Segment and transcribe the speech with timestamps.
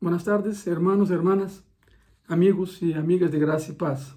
[0.00, 1.62] Buenas tardes, hermanos, hermanas,
[2.26, 4.16] amigos y amigas de gracia y paz.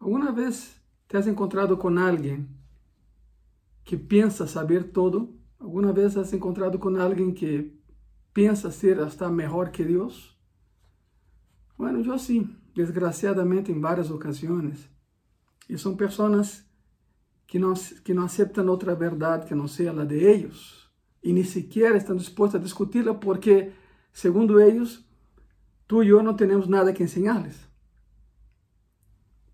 [0.00, 2.48] ¿Alguna vez te has encontrado con alguien
[3.84, 5.28] que piensa saber todo?
[5.60, 7.78] ¿Alguna vez has encontrado con alguien que
[8.32, 10.36] piensa ser hasta mejor que Dios?
[11.76, 14.90] Bueno, yo sí, desgraciadamente en varias ocasiones.
[15.68, 16.68] Y son personas
[17.46, 20.92] que no, que no aceptan otra verdad que no sea la de ellos.
[21.22, 23.83] Y ni siquiera están dispuestos a discutirla porque
[24.14, 25.04] Segundo ellos,
[25.88, 27.68] tú y yo no tenemos nada que enseñarles.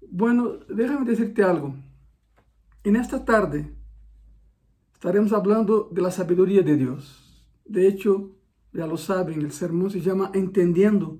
[0.08, 1.74] Bueno, déjame decirte algo.
[2.84, 3.74] En esta tarde
[4.92, 7.48] estaremos hablando de la sabiduría de Dios.
[7.64, 8.36] De hecho,
[8.74, 11.18] ya lo saben, el sermón se llama Entendiendo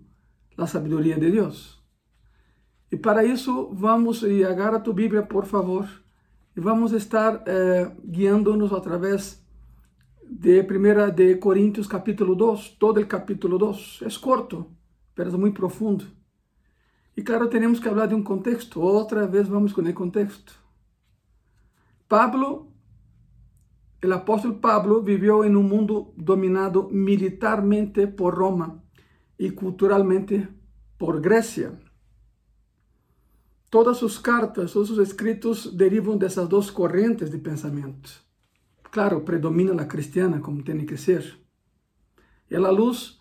[0.57, 1.83] la sabiduría de Dios.
[2.91, 5.87] Y para eso vamos, y agarra tu Biblia, por favor,
[6.55, 9.40] y vamos a estar eh, guiándonos a través
[10.31, 14.05] de Primera de Corintios capítulo 2, todo el capítulo 2.
[14.07, 14.69] Es corto,
[15.13, 16.05] pero es muy profundo.
[17.17, 18.81] Y claro, tenemos que hablar de un contexto.
[18.81, 20.53] Otra vez vamos con el contexto.
[22.07, 22.69] Pablo,
[24.01, 28.85] el apóstol Pablo, vivió en un mundo dominado militarmente por Roma
[29.37, 30.49] y culturalmente
[30.97, 31.77] por Grecia.
[33.69, 38.11] Todas sus cartas, todos sus escritos derivan de esas dos corrientes de pensamiento.
[38.91, 41.39] Claro, predomina la cristiana como tiene que ser.
[42.51, 43.21] A la luz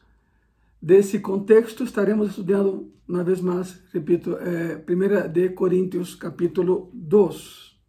[0.81, 7.79] de ese contexto estaremos estudiando una vez más, repito, eh, Primera de Corintios capítulo 2.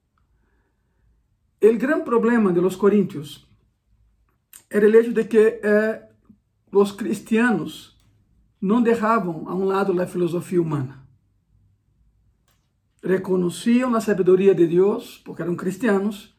[1.60, 3.50] El gran problema de los corintios
[4.68, 6.00] era el hecho de que eh,
[6.70, 7.98] los cristianos
[8.60, 11.06] no dejaban a un lado la filosofía humana.
[13.02, 16.34] Reconocían la sabiduría de Dios porque eran cristianos,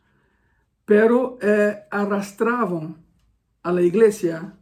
[0.86, 2.96] pero eh, arrastravam
[3.64, 4.54] a la iglesia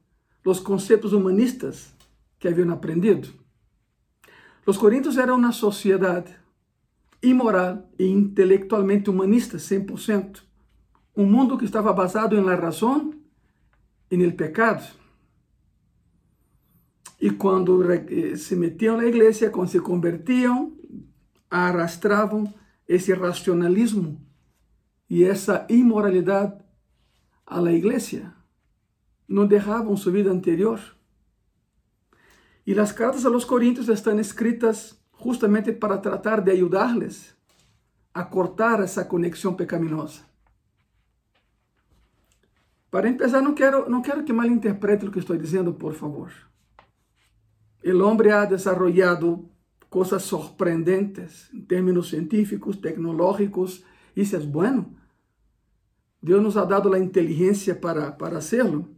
[0.46, 1.94] os conceitos humanistas
[2.40, 3.30] que haviam aprendido.
[4.66, 6.36] Os coríntios eram uma sociedade
[7.22, 10.42] imoral e intelectualmente humanista, 100%.
[11.16, 13.14] Um mundo que estava basado em la razão
[14.10, 14.84] e no pecado.
[17.22, 20.74] E quando eh, se metiam na igreja, quando se convertiam,
[21.50, 22.52] arrastravam
[22.88, 24.20] esse racionalismo
[25.10, 26.64] y esa inmoralidad
[27.46, 28.36] a la iglesia.
[29.28, 30.80] No dejaban su vida anterior.
[32.64, 37.36] Y las cartas a los Corintios están escritas justamente para tratar de ayudarles
[38.14, 40.28] a cortar esa conexión pecaminosa.
[42.92, 46.30] Para empezar, no quiero, no quiero que malinterprete lo que estoy diciendo, por favor.
[47.82, 49.50] El hombre ha desarrollado
[49.90, 53.84] cosas sorprendentes en términos científicos, tecnológicos,
[54.16, 54.96] eso es bueno.
[56.22, 58.90] Deus nos ha dado a inteligência para, para hacerlo.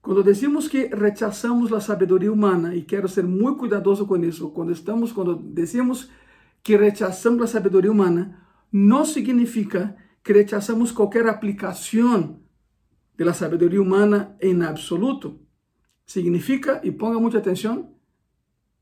[0.00, 4.72] Quando decimos que rechazamos a sabedoria humana, e quero ser muito cuidadoso com isso, quando
[4.72, 6.10] estamos, quando decimos
[6.62, 12.40] que rechazamos a sabedoria humana, não significa que rechazamos qualquer aplicação
[13.16, 15.38] da sabedoria humana em absoluto.
[16.06, 17.94] Significa, e ponga muita atenção,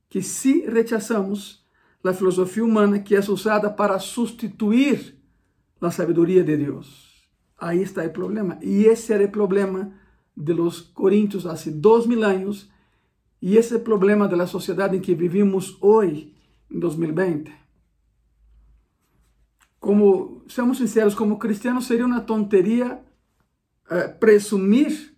[0.08, 1.66] que se rechazamos
[2.08, 5.18] a filosofia humana que é usada para substituir
[5.80, 7.28] a sabedoria de Deus.
[7.56, 8.58] Ahí está el problema.
[8.62, 9.98] Y ese era el problema
[10.34, 12.70] de los corintios hace dos mil años
[13.40, 16.34] y ese es el problema de la sociedad en que vivimos hoy,
[16.70, 17.56] en 2020.
[19.78, 23.04] Como, seamos sinceros, como cristianos sería una tontería
[23.90, 25.16] eh, presumir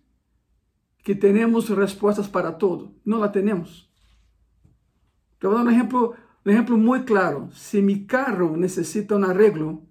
[1.03, 2.93] que tenemos respuestas para todo.
[3.03, 3.91] No la tenemos.
[5.39, 6.13] Te voy dar un ejemplo,
[6.45, 7.49] un ejemplo muy claro.
[7.53, 9.83] Si mi carro necesita un arreglo,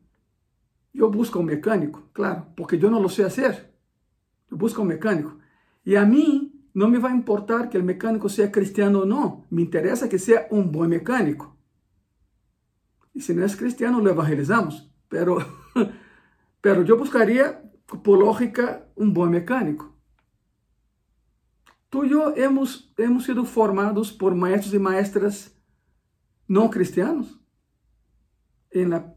[0.92, 3.70] eu busco um mecânico, claro, porque eu não lo sei fazer.
[4.50, 5.38] Eu busco um mecânico.
[5.86, 9.44] E a mim não me vai importar que o mecânico seja cristiano ou não.
[9.50, 11.56] Me interessa que seja um bom mecânico.
[13.14, 14.90] E se não é cristiano, lo evangelizamos.
[15.08, 15.38] Pero,
[16.62, 19.90] pero eu buscaria, por lógica, um bom mecânico.
[21.90, 25.59] Tu e eu hemos, hemos sido formados por maestros e maestras
[26.50, 27.38] não cristianos.
[28.72, 29.14] En la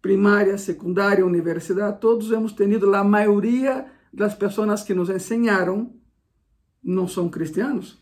[0.00, 5.94] primária, secundária, universidade, todos hemos tenido, a maioria das pessoas que nos ensinaram
[6.82, 7.96] não são cristianos.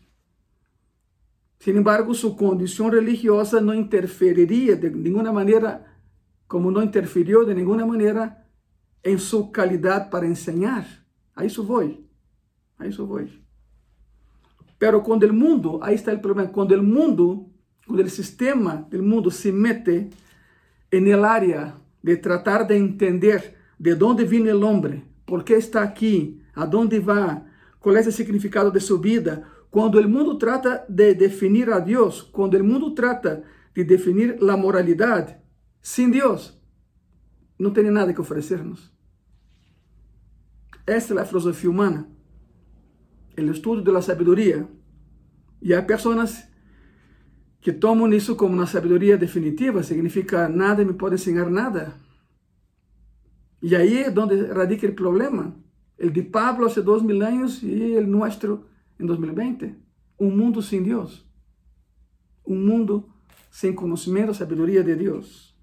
[1.59, 5.85] Sin embargo, sua condição religiosa não interferiria de nenhuma maneira,
[6.47, 8.35] como não interferiu de nenhuma maneira
[9.03, 10.85] em sua qualidade para ensinar.
[11.35, 12.03] A isso vou.
[12.79, 13.25] A isso vou.
[14.79, 17.52] Pero quando o mundo, aí está o problema, quando o mundo,
[17.85, 20.09] quando o sistema do mundo se mete
[20.91, 25.81] em el área de tratar de entender de onde vem o homem, por que está
[25.83, 27.41] aqui, a dónde vai,
[27.79, 32.21] qual é o significado de sua vida, Cuando el mundo trata de definir a Dios,
[32.21, 33.41] cuando el mundo trata
[33.73, 35.41] de definir la moralidad
[35.81, 36.61] sin Dios,
[37.57, 38.93] no tiene nada que ofrecernos.
[40.85, 42.07] Esta es la filosofía humana,
[43.35, 44.69] el estudio de la sabiduría.
[45.59, 46.52] Y hay personas
[47.63, 51.95] que toman isso como uma sabedoria definitiva, significa nada me pode ensinar nada.
[53.61, 55.55] E aí é onde radica o problema.
[55.97, 58.65] El de Pablo hace dois mil anos e el nuestro
[58.99, 59.75] em 2020.
[60.19, 61.25] Um mundo sem Deus.
[62.45, 63.09] Um mundo
[63.49, 65.55] sem conhecimento, sabedoria de Deus.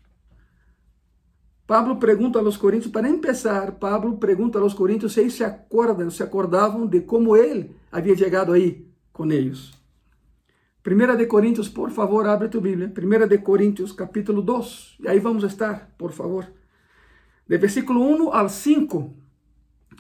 [1.67, 5.45] Pablo pergunta a los coríntios, para empezar, Pablo pergunta a los coríntios se eles se
[5.45, 9.80] acordam, se acordavam de como ele havia chegado aí com eles.
[10.83, 12.89] Primeira de Coríntios, por favor, abre tu Bíblia.
[12.89, 14.97] Primeira de Coríntios, capítulo 2.
[15.01, 16.51] E aí vamos estar, por favor.
[17.47, 19.15] De versículo 1 ao 5.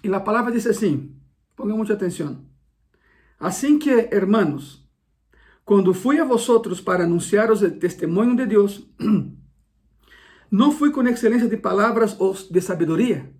[0.02, 1.14] E a palavra diz assim:
[1.54, 2.46] pongan muita atenção.
[3.38, 4.88] Assim que, hermanos,
[5.66, 8.88] quando fui a vosotros para anunciaros o testemunho de Deus,
[10.50, 13.30] não fui com excelência de palavras ou de sabedoria,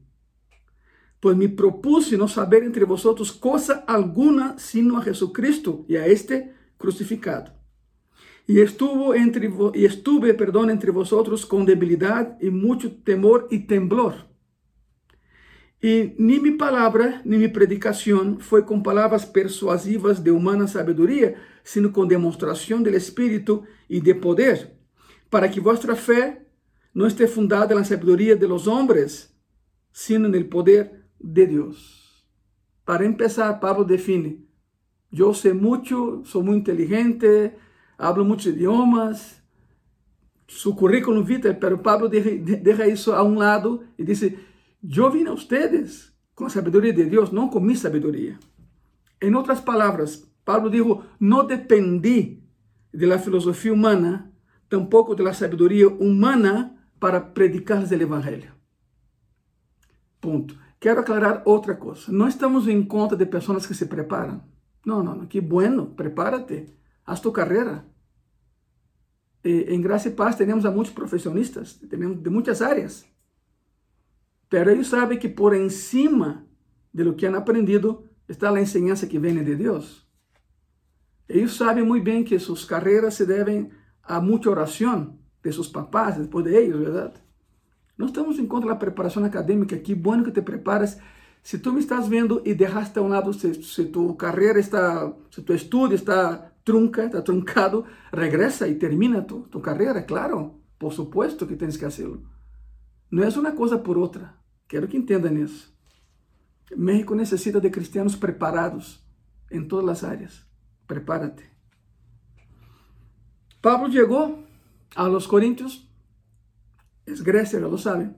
[1.19, 6.60] pois me propuse não saber entre vosotros coisa alguna sino a Jesucristo e a este
[6.81, 7.53] crucificado.
[8.49, 14.27] E estuvo entre e estuve, perdão, entre vosotros com debilidade e muito temor e temblor.
[15.83, 21.91] E nem minha palavra, nem minha predicação foi com palavras persuasivas de humana sabedoria, sino
[21.91, 24.73] com demonstração do Espírito e de poder,
[25.31, 26.43] para que vossa fé
[26.93, 29.33] não esteja fundada na sabedoria de los homens,
[29.93, 32.27] sino no poder de Deus.
[32.85, 34.50] Para começar, Pablo define
[35.13, 37.53] Eu sei muito, sou muito inteligente,
[37.99, 39.41] hablo muitos idiomas.
[40.47, 45.33] Su currículo vitae, pero Pablo deja isso a um lado e diz: Eu vim a
[45.33, 48.39] ustedes com a sabedoria de Deus, não com minha sabedoria.
[49.21, 52.43] Em outras palavras, Pablo dijo: Não dependi
[52.93, 54.33] de la filosofia humana,
[54.69, 58.53] tampouco de la sabedoria humana para predicar o evangelho.
[60.21, 60.57] Ponto.
[60.79, 62.11] Quero aclarar outra coisa.
[62.11, 64.43] Não estamos em conta de pessoas que se preparam.
[64.85, 67.87] No, no, no, qué bueno, prepárate, haz tu carrera.
[69.43, 73.07] Eh, en Gracia y Paz tenemos a muchos profesionistas, tenemos de muchas áreas.
[74.49, 76.47] Pero ellos saben que por encima
[76.93, 80.09] de lo que han aprendido está la enseñanza que viene de Dios.
[81.29, 83.71] Ellos saben muy bien que sus carreras se deben
[84.03, 87.15] a mucha oración de sus papás, después de ellos, ¿verdad?
[87.97, 89.81] No estamos en contra de la preparación académica.
[89.83, 90.99] Qué bueno que te prepares
[91.43, 95.13] se tu me estás vendo e derraste a um lado, se, se tu carreira está,
[95.31, 100.93] se tu estudo está trunca, está truncado, regresa e termina tu, tu carreira, claro, por
[100.93, 102.23] supuesto que tens que hacerlo.
[103.11, 104.35] Não é uma coisa por outra.
[104.69, 105.75] Quero que entendam isso.
[106.77, 109.05] México necessita de cristianos preparados
[109.51, 110.47] em todas as áreas.
[110.87, 111.51] Prepárate.
[113.61, 114.45] Pablo chegou
[114.95, 115.87] a los Coríntios,
[117.07, 118.15] é Grécia, já lo sabem,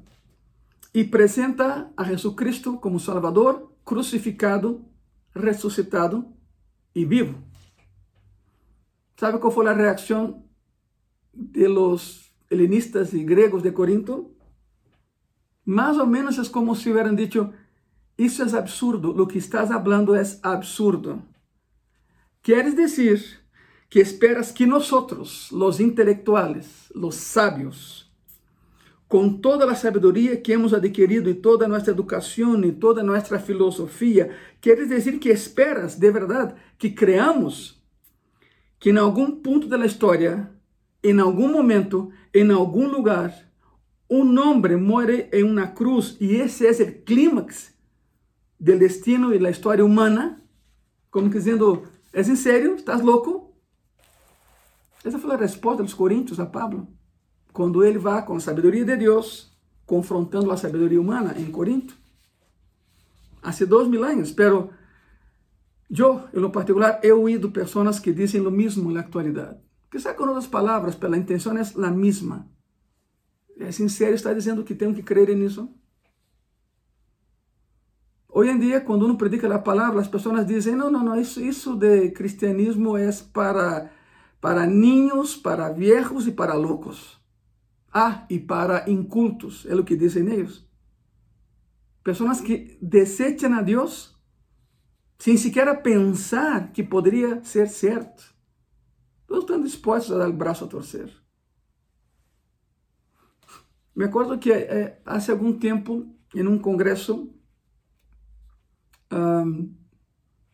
[0.94, 4.85] e apresenta a Jesucristo como Salvador, crucificado,
[5.35, 6.33] ressuscitado
[6.94, 7.39] e vivo.
[9.17, 10.44] ¿Sabe qual foi a reação
[11.33, 14.35] de los helenistas e gregos de Corinto?
[15.65, 17.53] Mais ou menos é como se hubieran dicho,
[18.19, 21.22] isso é absurdo, lo que estás hablando é absurdo.
[22.43, 23.22] Queres dizer
[23.89, 28.11] que esperas que nós, os intelectuales, os sábios,
[29.12, 33.38] com toda a sabedoria que hemos adquirido e toda nossa educação e toda a nossa
[33.38, 37.78] filosofia, quer dizer que esperas de verdade que creamos
[38.81, 40.50] que em algum ponto da história,
[41.04, 43.34] em algum momento, em algum lugar,
[44.08, 47.70] um homem morre em uma cruz e esse é o clímax
[48.58, 50.42] do destino e da história humana,
[51.10, 51.82] como dizendo,
[52.14, 52.76] é em sério?
[52.76, 53.54] Estás louco?
[55.04, 56.88] Essa foi a resposta dos coríntios a Pablo
[57.53, 59.53] quando ele vai com a sabedoria de Deus,
[59.87, 61.97] confrontando a sabedoria humana em Corinto.
[63.43, 64.71] Há dois mil anos, pero
[65.91, 69.59] eu, em particular, he oído pessoas que dizem o mesmo na atualidade.
[69.91, 72.49] Quizá com outras palavras, pela intenção é a mesma.
[73.59, 75.69] É sincero está dizendo que tenho que crer nisso?
[78.31, 81.39] Hoje em dia, quando uno predica a palavra, as pessoas dizem: não, não, não, isso,
[81.39, 83.91] isso de cristianismo é para,
[84.41, 87.21] para niños, para viejos e para loucos.
[87.93, 90.65] Ah, e para incultos, é o que dizem eles.
[92.03, 94.19] Pessoas que desechan a Deus
[95.19, 98.34] sem sequer pensar que poderia ser certo.
[99.27, 101.13] Todos estão dispostos a dar o braço a torcer.
[103.94, 107.32] Me acordo que eh, há algum tempo, em um congresso,
[109.13, 109.75] um,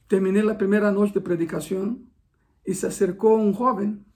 [0.08, 2.10] terminé la primera noche de predicación
[2.64, 4.07] y se acercó un joven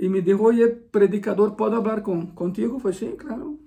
[0.00, 2.80] y me dijo, oye, predicador, ¿puedo hablar con, contigo?
[2.80, 3.58] Fue sí, claro.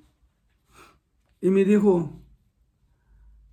[1.39, 2.23] Y me dijo,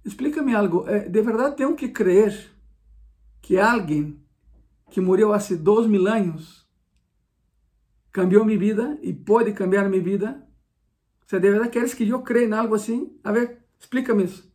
[0.02, 2.32] explícame algo, eh, ¿de verdad tengo que creer
[3.42, 4.26] que alguien
[4.90, 6.72] que murió hace dos mil años
[8.10, 10.48] cambió mi vida y puede cambiar mi vida?
[11.26, 13.20] O sea, ¿de verdad quieres que yo crea en algo así?
[13.24, 14.50] A ver, explícame eso.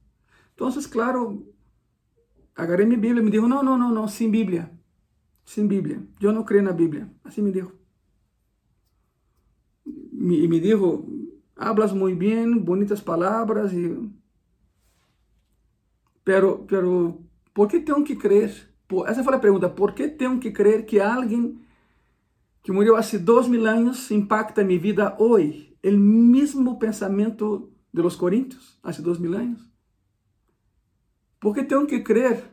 [0.50, 1.44] Entonces, claro,
[2.56, 4.72] agarré mi Biblia y me dijo, no, no, no, no, sin Biblia,
[5.44, 6.04] sin Biblia.
[6.20, 7.08] Yo no creo en la Biblia.
[7.24, 7.85] Así me dijo.
[10.28, 11.06] Y me dijo,
[11.56, 14.12] hablas muy bien, bonitas palabras, y...
[16.24, 17.20] pero, pero,
[17.54, 18.74] ¿por qué tengo que creer?
[19.08, 21.60] Essa foi a pergunta, por que tenho que crer que alguém
[22.64, 25.78] que morreu há dois mil anos impacta minha vida hoje?
[25.84, 29.62] O mesmo pensamento de los Coríntios, há dois mil anos.
[31.40, 32.52] Por que tenho que crer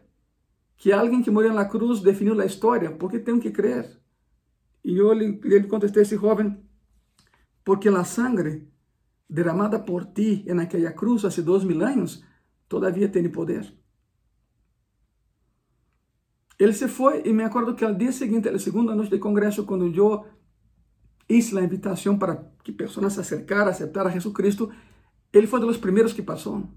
[0.77, 2.91] que alguém que morreu na cruz definiu a história?
[2.91, 3.99] Por que tenho que crer?
[4.85, 6.55] E eu lhe, lhe contestei a esse jovem,
[7.65, 8.69] porque a sangue
[9.29, 12.25] derramada por ti naquela cruz há dois mil anos,
[12.69, 13.73] todavia tem poder.
[16.59, 19.65] Ele se foi e me acordo que ao dia seguinte, a segunda noite de congresso,
[19.65, 20.27] quando eu
[21.29, 24.71] hice a invitação para que pessoas se acercaram, aceptaram a Jesus Cristo,
[25.33, 26.69] ele foi um dos primeiros que passou.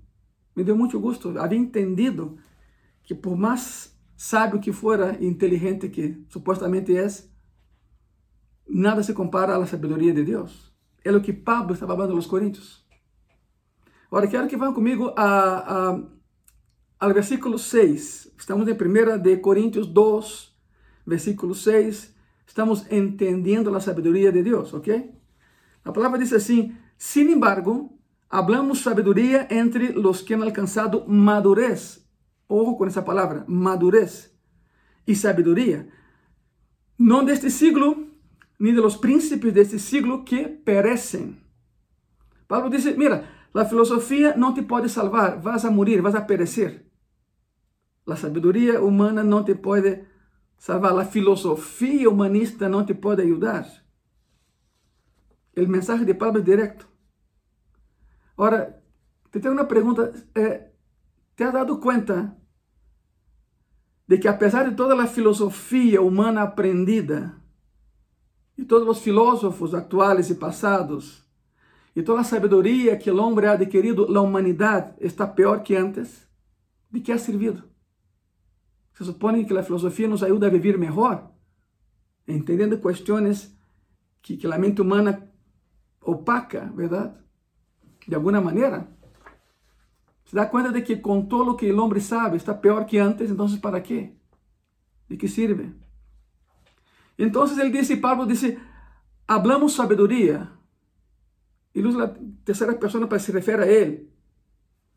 [0.56, 1.38] Me deu muito gosto.
[1.38, 2.38] Havia entendido
[3.04, 7.06] que por mais sábio que fora e inteligente que supostamente é,
[8.68, 10.75] nada se compara à sabedoria de Deus.
[11.06, 12.84] É o que Pablo estava falando aos Coríntios.
[14.08, 16.00] Agora, quero que vão comigo a, a
[17.00, 18.34] al versículo 6.
[18.36, 20.52] Estamos em 1 de Coríntios 2,
[21.06, 22.16] versículo 6.
[22.48, 25.14] Estamos entendendo a sabedoria de Deus, ok?
[25.84, 32.04] A palavra diz assim: Sin embargo, hablamos sabedoria entre los que han alcançado madurez.
[32.48, 34.36] Ojo com essa palavra, madurez
[35.06, 35.88] e sabedoria.
[36.98, 38.08] Não deste siglo,
[38.60, 41.38] nem de los príncipes deste siglo que perecem.
[42.48, 46.86] Pablo diz: Mira, a filosofia não te pode salvar, vas a morir, vas a perecer.
[48.08, 50.06] A sabedoria humana não te pode
[50.58, 50.98] salvar.
[51.00, 53.66] A filosofia humanista não te pode ajudar.
[55.58, 56.88] O mensagem de Pablo é direto.
[58.38, 58.82] Ora,
[59.32, 60.14] te tenho uma pergunta.
[60.36, 60.72] Eh,
[61.36, 62.38] ¿Te has dado conta
[64.08, 67.42] de que, apesar de toda a filosofia humana aprendida,
[68.58, 71.24] e todos os filósofos atuais e passados,
[71.96, 76.28] e toda a sabedoria que o homem ha adquirido, a humanidade está pior que antes?
[76.92, 77.64] De que ha servido?
[78.94, 81.32] Se supone que a filosofia nos ajuda a viver melhor,
[82.28, 83.56] entendendo questões
[84.22, 85.30] que, que a mente humana
[86.02, 87.14] opaca, verdade?
[88.08, 88.88] De alguma maneira.
[90.26, 92.98] Se dá conta de que com todo o que o homem sabe está pior que
[92.98, 94.16] antes, então para quê?
[95.08, 95.74] De que sirve?
[97.18, 98.60] Então ele disse, Pablo disse,
[99.28, 100.50] hablamos sabedoria.
[101.74, 104.16] E usa a terceira pessoa para se referir a ele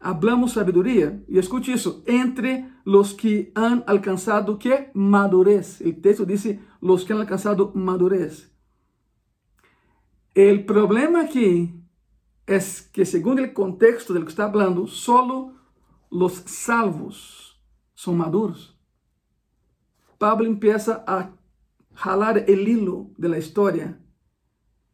[0.00, 5.80] hablamos sabedoria, e escute isso, entre los que han alcançado que madurez.
[5.80, 8.50] O texto diz los que han alcançado madurez.
[10.36, 11.74] O problema aqui
[12.46, 12.58] é
[12.92, 15.52] que, segundo o contexto do que está falando, solo
[16.10, 17.60] los salvos
[17.94, 18.76] são maduros.
[20.18, 21.30] Pablo empieza a
[22.02, 23.98] jalar el hilo de la história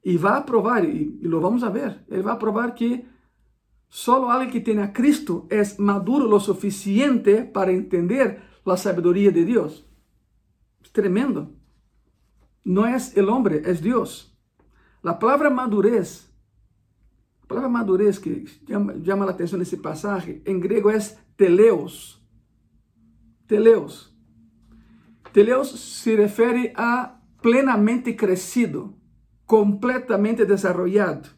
[0.03, 3.05] e vai provar, e, e lo vamos a ver, ele vai provar que
[3.95, 9.45] Solo alguien que tiene a Cristo es maduro lo suficiente para entender la sabiduría de
[9.45, 9.87] Dios.
[10.83, 11.55] Es tremendo.
[12.65, 14.37] No es el hombre, es Dios.
[15.01, 16.29] La palabra madurez,
[17.43, 22.21] la palabra madurez que llama, llama la atención en ese pasaje, en griego es teleos.
[23.47, 24.14] Teleos.
[25.35, 28.95] Teleos se refiere a plenamente crecido,
[29.47, 31.29] completamente desarrollado.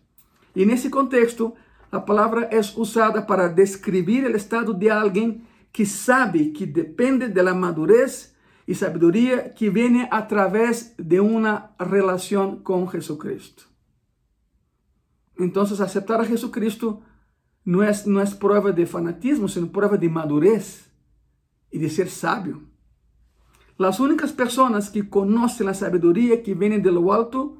[0.54, 1.54] Y en ese contexto,
[1.90, 7.54] a palavra é usada para descrever o estado de alguém que sabe que depende da
[7.54, 8.36] madurez
[8.68, 13.66] e sabedoria que vem através de uma relação com Jesucristo.
[15.40, 17.02] Então, aceitar a Jesucristo
[17.64, 20.84] não é, não é prova de fanatismo, sino prova de madurez
[21.72, 22.75] e de ser sábio.
[23.78, 27.59] As únicas pessoas que conhecem a sabedoria que vem do alto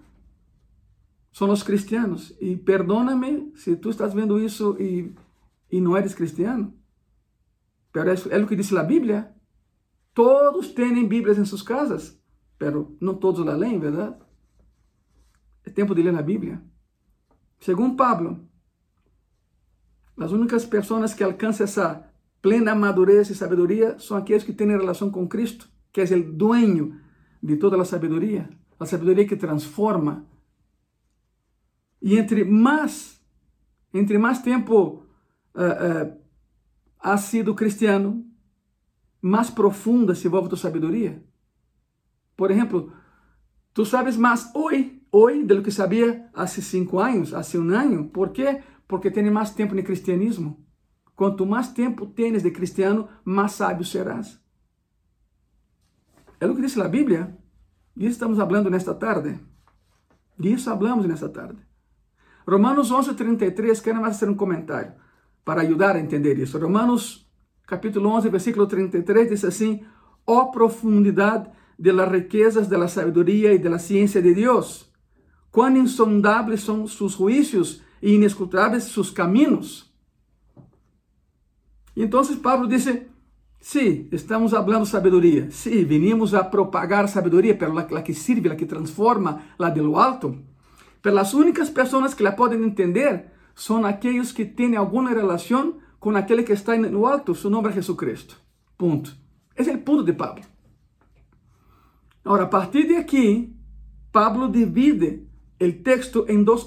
[1.31, 2.35] são os cristianos.
[2.41, 5.15] E perdóname se tu estás vendo isso e,
[5.71, 6.73] e não eres cristiano.
[7.93, 9.35] Pero é, o que diz a Bíblia.
[10.15, 12.19] Todos têm Bíblias em suas casas,
[12.59, 14.17] pero não todos a leem, verdade?
[15.63, 16.63] É tempo de ler a Bíblia.
[17.61, 18.49] Segundo Pablo,
[20.17, 25.11] as únicas pessoas que alcançam essa plena madurez y sabiduría son aquellos que tienen relación
[25.11, 27.01] con Cristo, que es el dueño
[27.41, 30.27] de toda la sabiduría, la sabiduría que transforma.
[32.03, 33.25] Y entre más,
[33.95, 35.07] entre más tiempo
[35.55, 36.19] uh, uh,
[36.99, 38.23] has sido cristiano,
[39.23, 41.23] más profunda se vuelve tu sabiduría.
[42.37, 42.93] Por ejemplo,
[43.73, 48.13] tú sabes más hoy, hoy de lo que sabía hace cinco años, hace un año.
[48.13, 48.63] ¿Por qué?
[48.87, 50.63] Porque tienes más tiempo en el cristianismo.
[51.15, 54.46] Quanto mais tempo tienes de cristiano, mais sábio serás.
[56.41, 57.37] É o que diz a Bíblia.
[57.97, 59.41] E estamos falando nesta tarde.
[60.39, 61.59] Disso hablamos nesta tarde.
[62.47, 64.93] Romanos 11, 33, quero mais fazer um comentário
[65.45, 66.59] para ajudar a entender isso.
[66.59, 67.27] Romanos
[67.67, 69.85] capítulo 11, versículo 33 diz assim:
[70.27, 74.93] Ó oh profundidade de las riquezas de la sabiduría y de la ciencia de Dios,
[75.51, 79.93] cuán insondables son sus juicios e inescrutables sus caminos.
[81.97, 83.09] Então Pablo disse:
[83.61, 85.51] Sí, estamos hablando sabedoria.
[85.51, 90.01] Sí, venimos a propagar sabedoria, pero la, que sirve, la que transforma, la de lo
[90.01, 90.37] alto.
[91.03, 96.17] Pero las únicas personas que la pueden entender son aquellos que tienen alguna relación con
[96.17, 98.35] aquel que está en lo alto, su nombre es Jesucristo.
[98.77, 99.11] Punto.
[99.55, 100.45] Ese es el punto de Pablo.
[102.25, 103.57] Ahora, a partir de aquí,
[104.13, 105.27] Pablo divide
[105.59, 106.65] el texto en dos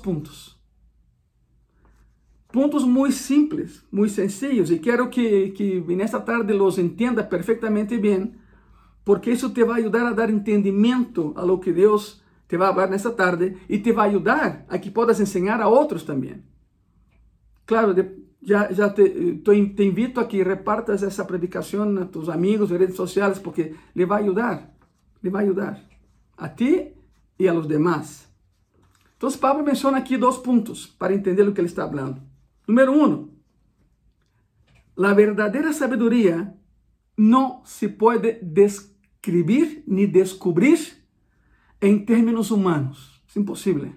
[2.51, 2.84] puntos.
[2.84, 8.34] muito simples, muito sencillos, e quero que, que nesta tarde los entenda perfeitamente bem,
[9.03, 12.88] porque isso te vai ajudar a dar entendimento a lo que Deus te vai falar
[12.88, 16.44] nesta tarde e te vai ajudar a que possas ensinar a outros também.
[17.65, 17.94] Claro,
[18.41, 23.38] já, já te, te invito a que repartas essa predicação a tus amigos, redes sociais,
[23.38, 24.74] porque lhe vai ajudar,
[25.22, 25.79] lhe vai ajudar
[26.36, 26.94] a ti
[27.38, 28.27] e a los demás.
[29.18, 32.28] Então, Pablo menciona aqui dois pontos para entender o que ele está falando.
[32.69, 33.29] Número uno,
[34.95, 36.55] la verdadera sabiduría
[37.17, 40.77] no se puede describir ni descubrir
[41.82, 43.23] en términos humanos.
[43.27, 43.95] Es imposible,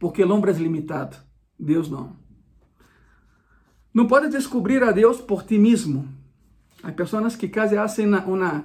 [0.00, 1.18] porque el hombre es limitado,
[1.56, 2.16] Dios no.
[3.92, 6.04] No puedes descubrir a Dios por ti mismo.
[6.82, 8.64] Hay personas que casi hacen una,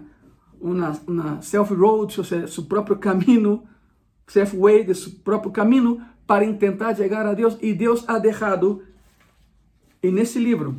[0.60, 3.66] una, una self-road, o sea, su propio camino,
[4.26, 7.60] self-way de su propio camino, para intentar llegar a Dios.
[7.62, 8.82] Y Dios ha dejado
[10.04, 10.76] e nesse livro,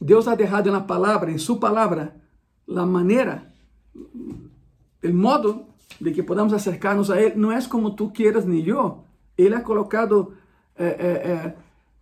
[0.00, 2.14] Deus ha dejado na palavra, em sua palavra,
[2.68, 3.52] a maneira,
[3.94, 5.66] o modo
[6.00, 7.34] de que podamos acercarnos a Ele.
[7.36, 9.04] Não é como tu quieras nem eu.
[9.36, 10.34] Ele ha colocado
[10.76, 11.54] eh, eh, eh,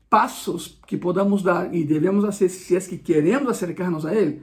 [0.08, 4.42] passos que podamos dar e devemos fazer se é que queremos acercarnos a Ele.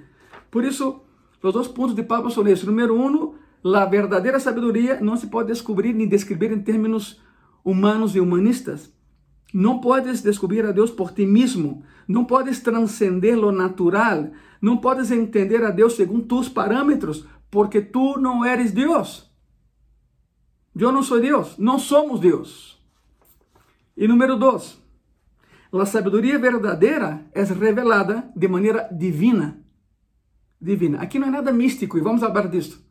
[0.50, 1.02] Por isso,
[1.42, 2.66] os dois pontos de Pablo são esses.
[2.66, 3.36] Número um,
[3.76, 7.22] a verdadeira sabedoria não se pode descobrir nem descrever em termos
[7.64, 8.92] humanos e humanistas.
[9.54, 11.84] Não podes descobrir a Deus por ti mesmo.
[12.08, 14.32] Não podes transcender lo natural.
[14.62, 19.30] Não podes entender a Deus segundo tus parâmetros, porque tu não eres Deus.
[20.78, 21.58] Eu não sou Deus.
[21.58, 22.80] Não somos Deus.
[23.98, 24.80] E número dois,
[25.74, 29.62] a sabedoria verdadeira é revelada de maneira divina.
[30.62, 31.00] Divina.
[31.00, 32.86] Aqui não é nada místico e vamos falar disso.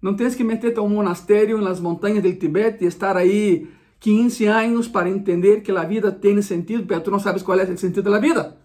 [0.00, 3.68] Não tens que meter-te a um monastério nas montanhas do Tibete e estar aí
[4.04, 7.64] 15 anos para entender que a vida tem sentido, mas tu não sabes qual é
[7.64, 8.58] o sentido da vida.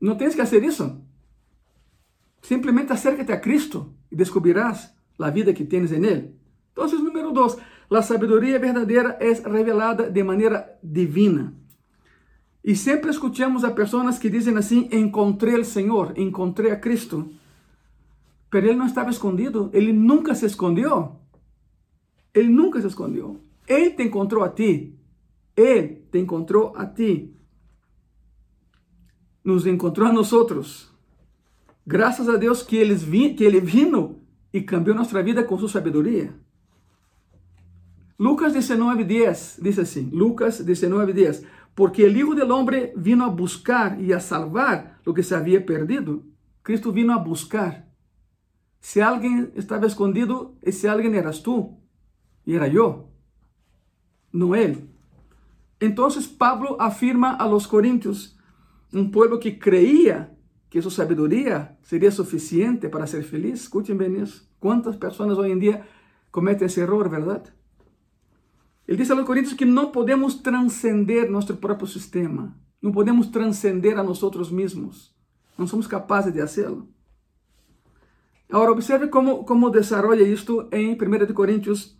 [0.00, 1.00] Não tens que fazer isso.
[2.40, 6.32] Simplesmente acércate a Cristo e descobrirás a vida que tens em Ele.
[6.70, 7.56] Então, número dois,
[7.90, 11.54] a sabedoria verdadeira é revelada de maneira divina.
[12.62, 17.28] E sempre escutamos a pessoas que dizem assim: encontrei o Senhor, encontrei a Cristo.
[18.48, 21.23] Pero ele não estava escondido, ele nunca se escondeu.
[22.34, 23.40] Ele nunca se escondeu.
[23.66, 24.98] Ele te encontrou a ti.
[25.56, 27.32] Ele te encontrou a ti.
[29.44, 30.92] Nos encontrou a nós outros.
[31.86, 34.20] Graças a Deus que, eles vi, que ele vino
[34.52, 36.34] e cambiou nossa vida com sua sabedoria.
[38.18, 41.44] Lucas 19, 10 diz assim: Lucas 19, 10.
[41.74, 45.60] Porque o Hijo del Hombre vino a buscar e a salvar o que se havia
[45.60, 46.24] perdido.
[46.62, 47.86] Cristo vino a buscar.
[48.80, 51.76] Se alguém estava escondido, esse alguém eras tu.
[52.44, 53.08] Y era yo,
[54.32, 54.88] no él.
[55.80, 58.38] Entonces Pablo afirma a los corintios,
[58.92, 60.36] un pueblo que creía
[60.70, 63.62] que su sabiduría sería suficiente para ser feliz.
[63.62, 64.44] Escuchen bien eso.
[64.58, 65.86] ¿Cuántas personas hoy en día
[66.30, 67.44] cometen ese error, verdad?
[68.86, 72.56] Él dice a los corintios que no podemos trascender nuestro propio sistema.
[72.80, 75.16] No podemos trascender a nosotros mismos.
[75.56, 76.88] No somos capaces de hacerlo.
[78.50, 81.98] Ahora observe cómo, cómo desarrolla esto en 1 Corintios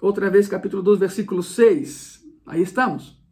[0.00, 2.24] Outra vez, capítulo 2, versículo 6.
[2.46, 3.22] Aí estamos.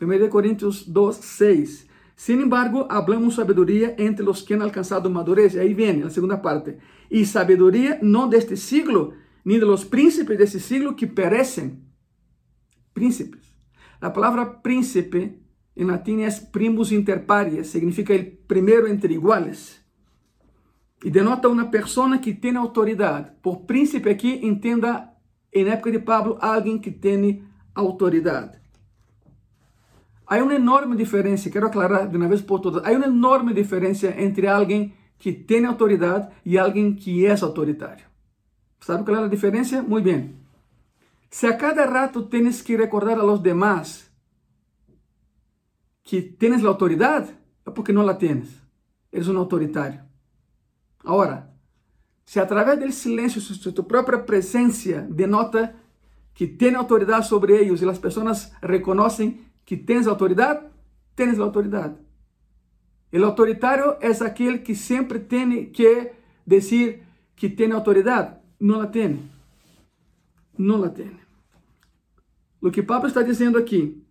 [0.00, 1.88] 1 Coríntios 2, 6.
[2.14, 5.56] Sin embargo, hablamos sabiduría entre los que han alcanzado madurez.
[5.56, 6.78] Ahí viene la segunda parte.
[7.10, 9.12] Y sabiduría no de este siglo,
[9.44, 11.84] ni de los príncipes de este siglo que perecen.
[12.92, 13.52] Príncipes.
[14.00, 15.42] La palabra príncipe
[15.74, 19.84] en latín es primus inter pares, significa el primero entre iguales.
[21.02, 23.36] Y denota una persona que tiene autoridad.
[23.42, 25.15] Por príncipe aquí entenda
[25.60, 27.42] en época de Pablo alguien que tiene
[27.74, 28.60] autoridad.
[30.26, 34.14] Hay una enorme diferencia, quiero aclarar de una vez por todas, hay una enorme diferencia
[34.16, 38.06] entre alguien que tiene autoridad y alguien que es autoritario.
[38.80, 39.82] ¿Sabe cuál es la diferencia?
[39.82, 40.44] Muy bien.
[41.30, 44.10] Si a cada rato tienes que recordar a los demás
[46.02, 48.62] que tienes la autoridad, es porque no la tienes.
[49.10, 50.02] Eres un autoritario.
[51.04, 51.45] Ahora,
[52.26, 55.76] si a través del silencio, si tu propia presencia denota
[56.34, 60.68] que tiene autoridad sobre ellos y las personas reconocen que tens autoridade,
[61.14, 61.96] tens autoridade.
[63.12, 66.12] O autoritário é aquele que sempre tem que
[66.44, 67.02] dizer
[67.34, 68.36] que tem autoridade.
[68.60, 69.30] Não la tem.
[70.58, 71.12] Não la tem.
[72.60, 74.02] O que Pablo está dizendo aqui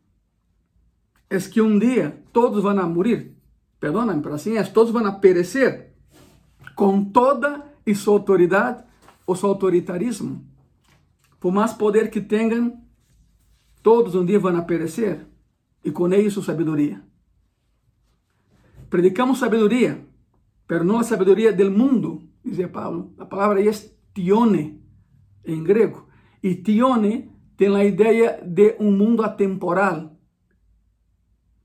[1.30, 3.36] é que um dia todos vão a morir.
[3.80, 4.64] Perdóname, mas assim é.
[4.64, 5.94] Todos vão a perecer
[6.76, 8.84] com toda e sua autoridade
[9.26, 10.46] ou seu autoritarismo.
[11.40, 12.82] Por mais poder que tenham,
[13.84, 15.28] todos um dia vão perecer
[15.84, 17.04] e com sua sabedoria.
[18.90, 20.06] Predicamos sabedoria,
[20.68, 23.14] pero não a sabedoria del mundo, dizia Paulo.
[23.18, 23.72] A palavra é
[24.14, 24.82] tione
[25.46, 26.08] em grego.
[26.42, 30.16] E tione tem a ideia de um mundo atemporal.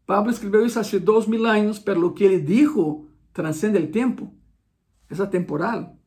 [0.06, 4.34] Pablo escreveu isso há dois mil anos, pero o que ele dijo transcende o tempo,
[5.08, 5.99] é atemporal.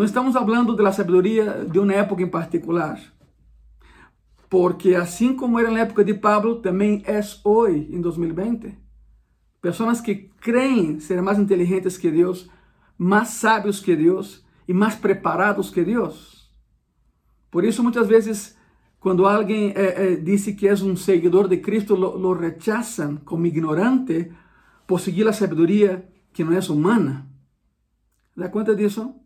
[0.00, 2.98] Não estamos falando da sabedoria de uma época em particular
[4.50, 8.76] porque assim como era na época de Pablo, também é hoje, em 2020.
[9.62, 12.50] Pessoas que creem ser mais inteligentes que Deus,
[12.98, 16.50] mais sábios que Deus e mais preparados que Deus.
[17.48, 18.56] Por isso, muitas vezes,
[18.98, 23.46] quando alguém é, é, diz que é um seguidor de Cristo, lo, lo rechazam como
[23.46, 24.32] ignorante
[24.84, 27.28] por seguir a sabedoria que não é humana.
[28.36, 29.19] Dá conta disso?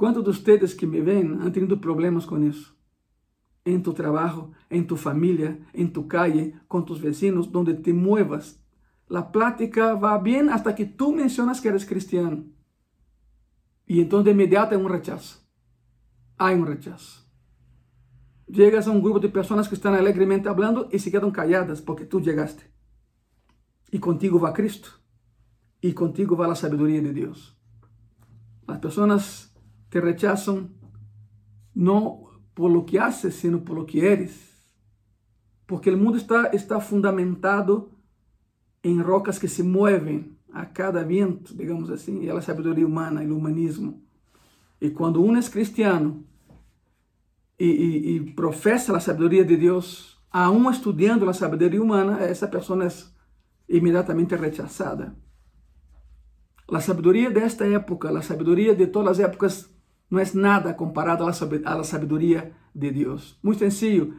[0.00, 2.74] Quantos de vocês que me veem han tenido problemas com isso?
[3.66, 8.58] en tu trabajo, en tu familia, en tu calle, con tus vecinos, donde te muevas.
[9.08, 12.46] La plática va bien hasta que tú mencionas que eres cristiano.
[13.86, 15.46] Y entonces de inmediato hay un rechazo.
[16.38, 17.28] Hay un rechazo.
[18.46, 22.06] Llegas a un grupo de personas que están alegremente hablando y se quedan calladas porque
[22.06, 22.72] tú llegaste.
[23.90, 24.88] Y contigo va Cristo.
[25.82, 27.60] Y contigo va la sabiduría de Dios.
[28.66, 29.49] Las personas
[29.90, 30.70] te rechazan
[31.74, 34.62] no por lo que haces, sino por lo que eres.
[35.66, 37.90] Porque o mundo está, está fundamentado
[38.82, 43.22] em rocas que se movem a cada viento, digamos assim, e é a sabedoria humana,
[43.22, 44.02] o humanismo.
[44.80, 46.24] E quando um é cristiano
[47.58, 52.90] e, professa a sabedoria de Deus, aún estudando a sabedoria humana, essa pessoa é
[53.68, 55.14] imediatamente rechazada.
[56.72, 59.70] A sabedoria desta época, a sabedoria de todas as épocas
[60.10, 63.38] não é nada comparado à sabedoria de Deus.
[63.42, 64.14] Muito sencillo.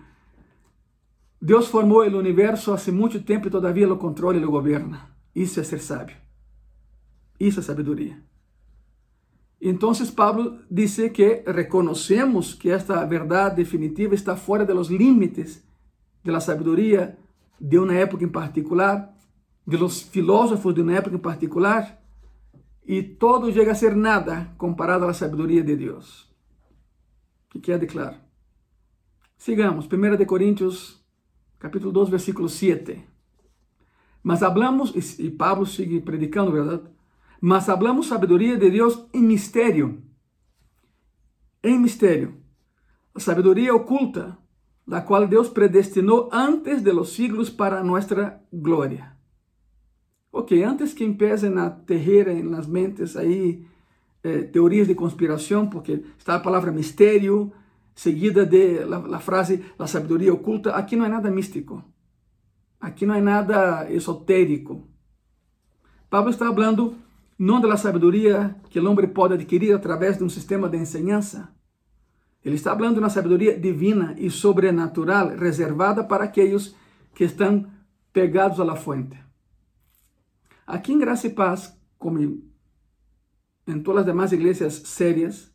[1.41, 5.09] Deus formou o universo há muito tempo e todavia lo controla e lo governa.
[5.35, 6.15] Isso é ser sábio.
[7.39, 8.17] Isso é sabedoria.
[9.59, 15.63] Então, Pablo disse que reconhecemos que esta verdade definitiva está fora dos limites
[16.23, 17.17] da sabedoria
[17.59, 19.15] de uma época em particular,
[19.67, 22.00] de los filósofos de uma época em particular,
[22.91, 26.29] e todo chega a ser nada comparado à sabedoria de Deus.
[27.49, 28.17] Que quede claro.
[29.37, 31.01] Sigamos, 1 de Coríntios,
[31.57, 33.07] capítulo 2, versículo 7.
[34.21, 36.83] Mas hablamos, e Pablo sigue predicando, verdade?
[37.39, 40.03] Mas hablamos sabedoria de Deus em mistério.
[41.63, 42.43] Em mistério.
[43.15, 44.37] A sabedoria oculta,
[44.85, 49.20] da qual Deus predestinou antes de los siglos para nossa glória.
[50.31, 53.67] Ok, antes que empiecen a tejer en las mentes ahí
[54.23, 57.51] eh, teorías de conspiración, porque está la palabra misterio,
[57.93, 61.83] seguida de la, la, frase la sabiduría oculta, aquí no hay nada místico,
[62.79, 64.87] aquí no hay nada esotérico.
[66.09, 66.95] Pablo está hablando
[67.37, 70.77] no de la sabiduría que el hombre puede adquirir a través de un sistema de
[70.77, 71.53] enseñanza.
[72.43, 76.75] Ele está hablando de uma sabedoria divina e sobrenatural reservada para aqueles
[77.13, 77.67] que estão
[78.11, 79.17] pegados à fuente.
[80.65, 85.51] Aqui em Graça e Paz, como em todas as demais igrejas sérias,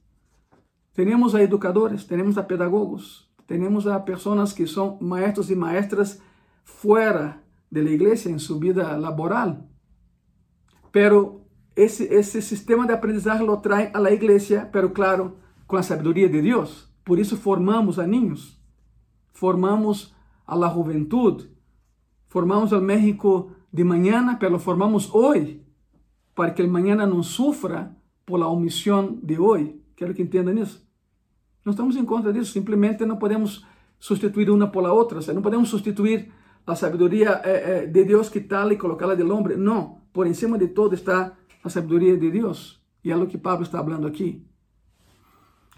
[0.93, 6.21] temos a educadores, temos a pedagogos, temos a pessoas que são maestros e maestras
[6.65, 9.69] fora de la iglesia en su vida laboral.
[10.91, 15.83] Pero esse, esse sistema de aprendizagem lo trae a la iglesia, pero claro, com a
[15.83, 16.91] sabedoria de Deus.
[17.05, 18.61] Por isso formamos a niños,
[19.33, 20.15] formamos
[20.47, 21.51] a la juventude,
[22.27, 25.63] formamos al México de mañana, pero formamos hoy,
[26.35, 29.83] para que el mañana não sufra por la omisión de hoy.
[29.95, 30.79] Quero que entendam isso.
[31.63, 33.67] Não estamos em contra disso, simplesmente não podemos
[33.99, 36.33] substituir uma por la outra, o sea, não podemos substituir
[36.67, 39.57] a sabedoria eh, eh, de Deus que tal e colocá-la del hombre.
[39.57, 42.81] Não, por encima de todo está a sabedoria de Deus.
[43.05, 44.43] E é o que Pablo está falando aqui.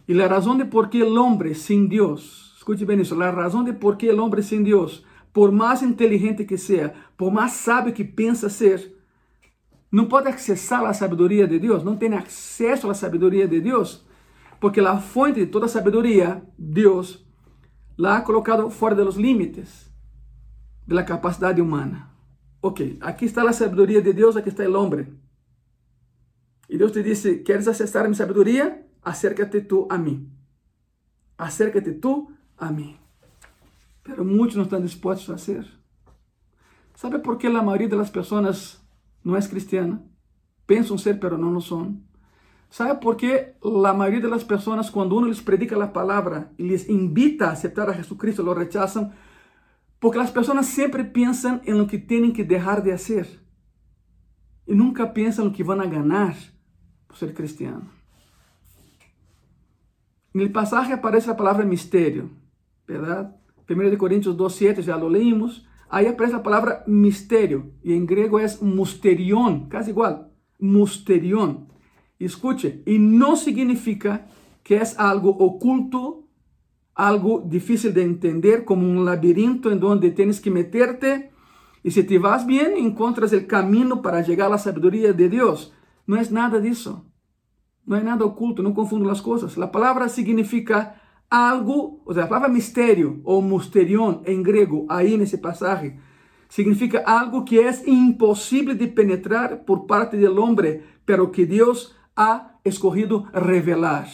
[0.07, 3.65] E a razão de por que o homem sem Deus, escute bem isso, a razão
[3.65, 7.93] de por que o homem sem Deus, por mais inteligente que seja, por mais sábio
[7.93, 8.97] que pensa ser,
[9.91, 14.07] não pode acessar a sabedoria de Deus, não tem acesso à sabedoria de Deus,
[14.61, 17.27] porque a fonte de toda sabedoria, Deus,
[18.03, 19.91] ha colocado fora límites
[20.87, 22.15] de la capacidade humana.
[22.63, 25.19] Ok, aqui está a sabedoria de Deus, aqui está o homem.
[26.69, 28.87] E Deus te disse: Queres acessar a minha sabedoria?
[29.03, 30.31] Acércate tu a mim.
[31.37, 32.97] Acércate tu a mim.
[34.05, 35.78] Pero muitos não estão dispostos a fazer.
[36.99, 38.85] ¿Sabe por que a maioria das pessoas
[39.23, 40.03] não é cristiana?
[40.67, 41.97] Pensam ser, pero não lo são.
[42.69, 46.65] ¿Sabe por qué la mayoría de las personas cuando uno les predica la palabra y
[46.65, 49.13] les invita a aceptar a Jesucristo lo rechazan?
[50.01, 53.29] Porque las personas siempre piensan en lo que tienen que dejar de hacer
[54.67, 56.35] y nunca piensan en lo que van a ganar
[57.07, 57.93] por ser cristiano.
[60.35, 62.29] En el pasaje aparece la palabra misterio,
[62.89, 63.37] ¿verdad?
[63.71, 65.65] 1 Corintios 2.7, ya lo leímos.
[65.91, 71.69] Ahí aparece la palabra misterio y en griego es musterión, casi igual, musterión.
[72.19, 74.27] Escute, e não significa
[74.65, 76.25] que é algo oculto,
[76.95, 81.31] algo difícil de entender, como um labirinto em donde tienes que meterte
[81.85, 85.73] e se te vas bem, encontras o caminho para chegar à sabedoria de Deus.
[86.07, 87.05] Não é nada disso.
[87.87, 89.57] Não é nada oculto, não confundo as coisas.
[89.59, 90.98] A palavra significa
[91.31, 95.99] algo, ou seja, a palavra mistério ou musterion em grego, aí nesse passagem,
[96.49, 102.55] significa algo que é impossível de penetrar por parte do homem, pero que Deus ha
[102.65, 104.09] escogido revelar.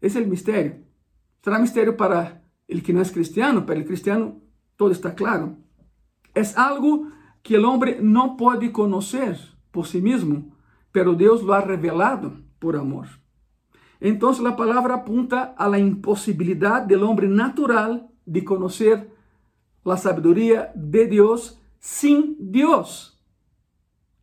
[0.00, 0.84] Esse é o mistério.
[1.42, 4.42] Será mistério para o que não é cristiano, para o cristiano
[4.76, 5.56] todo está claro.
[6.34, 7.10] É algo
[7.42, 9.38] que o homem não pode conhecer
[9.72, 10.54] por si mesmo,
[10.92, 13.19] pero Deus lo ha revelado por amor.
[14.00, 19.10] Então, a palavra apunta a la impossibilidade do homem natural de conhecer
[19.84, 23.18] a sabedoria de Deus sem Deus.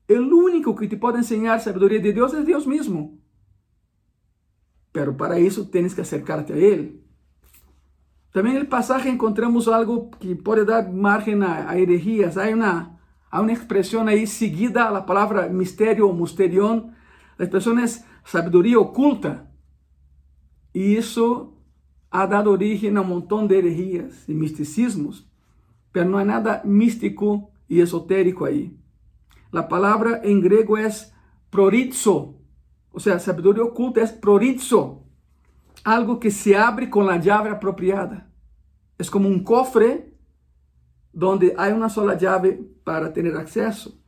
[0.08, 3.20] El único que te pode enseñar sabedoria de Deus é Deus mesmo.
[4.92, 7.04] Pero para isso tienes que acercarte a Ele.
[8.32, 12.38] Também no pasaje encontramos algo que pode dar margem a, a herejías.
[12.38, 16.92] Há uma, há uma expressão aí seguida a palavra mistério ou musterión.
[17.38, 17.86] A expressão é
[18.24, 19.47] sabedoria oculta.
[20.78, 21.56] E isso
[22.12, 25.28] ha dado origem a um montão de herejías e misticismos.
[25.92, 28.78] Pero não há nada místico e esotérico aí.
[29.52, 31.12] La palabra en griego es
[31.50, 32.36] prorizo.
[32.92, 35.02] O sea, sabiduría oculta es prorizo.
[35.84, 38.30] Algo que se abre con la llave apropiada.
[39.00, 40.14] Es como un cofre
[41.12, 44.00] donde hay una sola llave para tener acceso.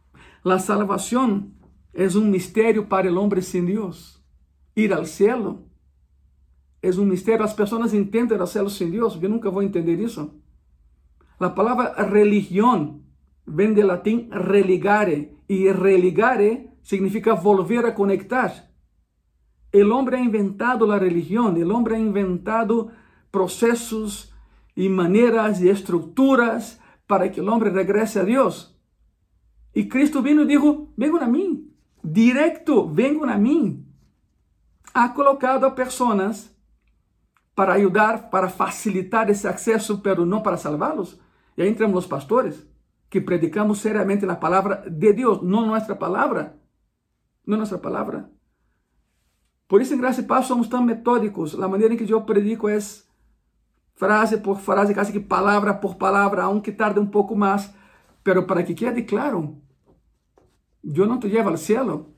[0.43, 1.55] La salvación
[1.93, 4.23] es un misterio para el hombre sin Dios.
[4.75, 5.68] Ir al cielo
[6.81, 7.41] es un misterio.
[7.41, 9.19] Las personas entienden el cielo sin Dios.
[9.19, 10.33] Yo nunca voy a entender eso.
[11.39, 13.03] La palabra religión
[13.45, 18.69] vem do latim religare, e religare significa volver a conectar.
[19.73, 22.91] O homem ha inventado a religião, o homem ha inventado
[23.31, 24.33] processos
[24.75, 28.75] e maneiras e estruturas para que o homem regrese a Deus.
[29.75, 31.71] E Cristo vino e disse: Venham a mim,
[32.03, 33.85] directo, venham a mim.
[34.93, 36.53] Ha colocado a pessoas
[37.59, 41.19] para ajudar, para facilitar esse acesso, pero não para salvá-los.
[41.57, 42.65] E aí entramos os pastores
[43.09, 46.57] que predicamos seriamente la palabra de Dios, no nuestra palabra.
[47.45, 48.31] No nuestra palabra.
[49.67, 51.59] Por isso, em Graça e Paz, somos tão metódicos.
[51.59, 52.79] A maneira em que eu predico é
[53.93, 57.69] frase por frase, quase que palavra por palavra, aunque tarde um pouco mais.
[58.23, 59.61] Pero para que quede claro,
[60.81, 62.15] eu não te levo ao cielo.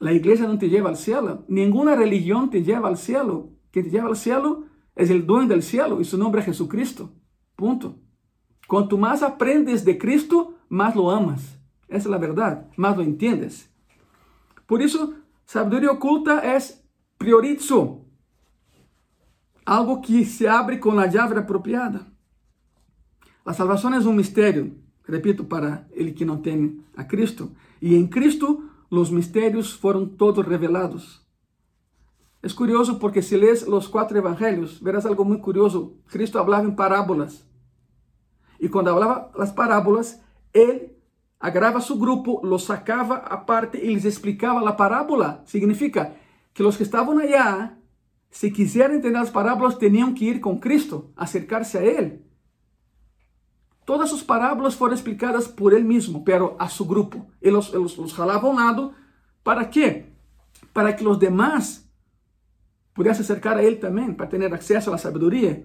[0.00, 1.44] A igreja não te leva ao cielo.
[1.48, 3.55] Nenhuma religião te leva ao cielo.
[3.76, 4.64] Quem te leva ao cielo
[4.96, 7.10] é o dueño del cielo e seu nome é Jesucristo.
[7.54, 7.98] Ponto.
[8.66, 11.42] Quanto mais aprendes de Cristo, mais lo amas.
[11.86, 13.68] Essa é a verdade, mais lo entiendes.
[14.66, 16.56] Por isso, sabedoria oculta é
[17.18, 18.00] priorizo.
[19.66, 22.06] Algo que se abre com a llave apropriada.
[23.44, 24.74] A salvação é um mistério.
[25.04, 27.54] repito, para ele que não tem a Cristo.
[27.82, 31.25] E em Cristo os mistérios foram todos revelados.
[32.46, 35.96] É curioso porque se lês os quatro evangelhos, verás algo muito curioso.
[36.06, 37.44] Cristo falava em parábolas.
[38.60, 40.20] E quando falava as parábolas,
[40.54, 40.96] ele
[41.40, 45.42] agarrava seu grupo, los sacava aparte e lhes explicava a parábola.
[45.44, 46.14] Significa
[46.54, 47.76] que os que estavam allá,
[48.30, 52.24] se quiserem entender as parábolas, tinham que ir com Cristo, acercar-se a Ele.
[53.84, 57.26] Todas sus parábolas foram explicadas por ele mesmo, pero a su grupo.
[57.40, 58.94] Ele los, los, los jalava a un lado.
[59.42, 60.12] ¿Para quê?
[60.72, 61.85] Para que os demás
[62.96, 65.64] pudessem acercar a ele também, para ter acesso à sabedoria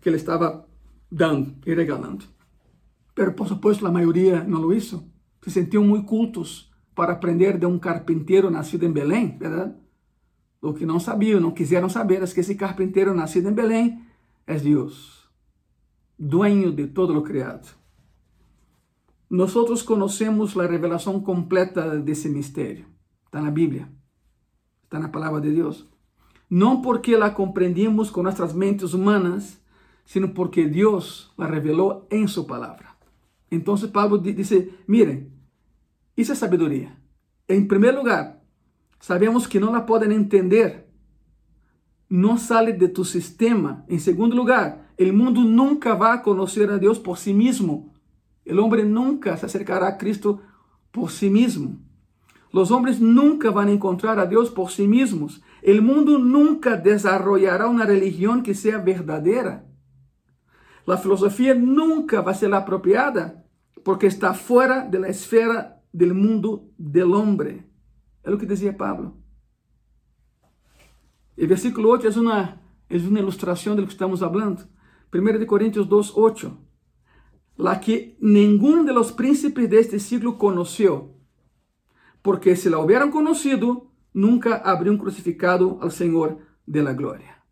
[0.00, 0.64] que ele estava
[1.10, 2.24] dando e regalando.
[3.14, 5.10] Pero, por supuesto, a maioria não lo hizo.
[5.42, 9.74] Se sentiam muito cultos para aprender de um carpinteiro nascido em Belém, verdade?
[10.60, 14.02] O que não sabiam, não quiseram saber, é que esse carpinteiro nascido em Belém
[14.46, 15.16] é Deus
[16.18, 17.68] dueño de todo lo creado.
[19.28, 22.86] Nosotros conocemos la revelación completa de ese misterio.
[23.24, 23.90] Está en la Biblia,
[24.84, 25.88] está en la palabra de Dios.
[26.48, 29.60] No porque la comprendimos con nuestras mentes humanas,
[30.04, 32.96] sino porque Dios la reveló en su palabra.
[33.50, 35.32] Entonces Pablo dice, miren,
[36.14, 36.98] esa es sabiduría.
[37.48, 38.42] En primer lugar,
[39.00, 40.88] sabemos que no la pueden entender.
[42.08, 43.84] No sale de tu sistema.
[43.88, 47.92] En segundo lugar, El mundo nunca va a conocer a Dios por sí mismo.
[48.44, 50.40] El hombre nunca se acercará a Cristo
[50.90, 51.78] por sí mismo.
[52.50, 55.42] Los hombres nunca van a encontrar a Dios por sí mismos.
[55.62, 59.66] El mundo nunca desarrollará una religión que sea verdadera.
[60.86, 63.44] La filosofía nunca va a ser apropiada
[63.82, 67.68] porque está fuera de la esfera del mundo del hombre.
[68.22, 69.16] Es lo que decía Pablo.
[71.36, 74.62] El versículo 8 es una, es una ilustración de lo que estamos hablando.
[75.12, 76.58] 1 Coríntios 2, 8.
[77.56, 81.14] La que ninguno de los príncipes de este siglo conoció,
[82.22, 87.44] porque si la hubieran conocido, nunca habrían crucificado al Señor de la gloria.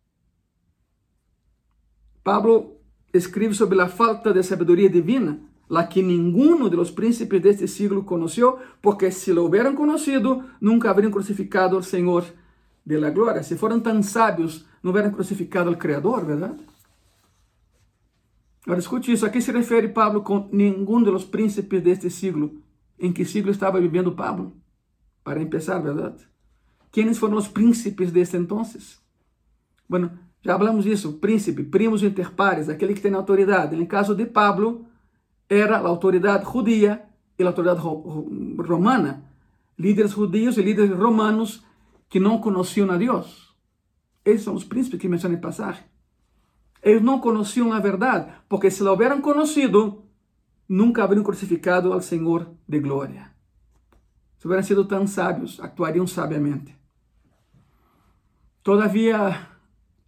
[2.22, 2.81] Pablo
[3.12, 7.68] escribe sobre la falta de sabiduría divina, la que ninguno de los príncipes de este
[7.68, 12.24] siglo conoció, porque si lo hubieran conocido, nunca habrían crucificado al Señor
[12.83, 13.42] de la gloria.
[13.42, 16.57] Si fueran tan sabios, no hubieran crucificado al Creador, ¿verdad?
[18.64, 22.55] Agora escute isso, a que se refere Pablo com nenhum dos príncipes deste siglo?
[22.98, 24.55] Em que siglo estava vivendo Pablo?
[25.22, 26.34] Para empezar, verdade?
[26.95, 29.01] Quem foram os príncipes deste entonces?
[29.89, 33.75] Bueno, já falamos disso, príncipe, primos inter pares, aquele que tem autoridade.
[33.75, 34.87] No caso de Pablo,
[35.49, 37.03] era a autoridade judia
[37.37, 39.25] e a autoridade romana.
[39.77, 41.65] Líderes judios e líderes romanos
[42.09, 43.53] que não conheciam a Deus.
[44.25, 45.83] Esses são os príncipes que menciona em passagem.
[46.81, 50.05] Eles não conheciam a verdade, porque se lo hubieran conocido,
[50.69, 53.35] nunca habrían crucificado ao Senhor de glória.
[54.39, 56.84] Se hubieran sido tão sábios, actuariam sabiamente.
[58.64, 59.46] Todavia,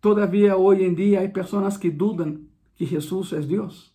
[0.00, 2.40] todavia hoje em dia há pessoas que dudam
[2.74, 3.94] que Jesus é Deus.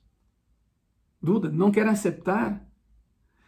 [1.19, 2.63] Dudam, não querem aceitar.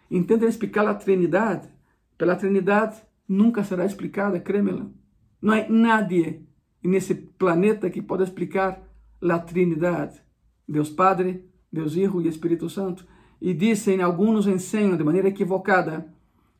[0.10, 1.70] Intentam explicar a Trindade.
[2.18, 3.00] Pela Trindade
[3.30, 4.92] nunca será explicada, créemelo.
[5.40, 6.48] Não há nadie
[6.84, 8.82] nesse planeta que pode explicar
[9.22, 10.20] la Trinidade,
[10.68, 13.06] Deus Padre, Deus Hijo e Espírito Santo.
[13.40, 16.12] E dizem, alguns ensinam de maneira equivocada,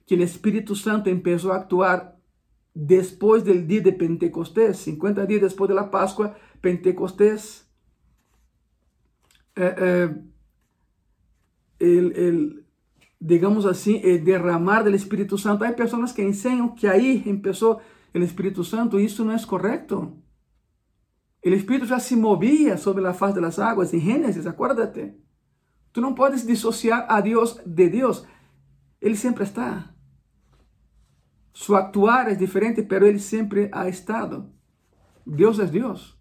[0.06, 2.13] que o Espírito Santo começou a actuar
[2.76, 7.68] depois do dia de Pentecostés, 50 dias depois da Páscoa, Pentecostés.
[9.56, 10.16] Eh, eh,
[11.80, 12.66] el, el,
[13.20, 15.64] digamos assim, el derramar do Espírito Santo.
[15.64, 17.80] Há pessoas que ensinam que aí começou
[18.14, 20.18] o Espírito Santo e isso não é correto.
[21.46, 25.14] O Espírito já se movia sobre a face das águas em Gênesis, acuérdate.
[25.92, 28.26] Tu não podes dissociar a Deus de Deus.
[29.00, 29.93] Ele sempre está.
[31.54, 34.50] Su actuar é diferente, pero ele sempre ha estado.
[35.26, 36.18] Deus é Deus.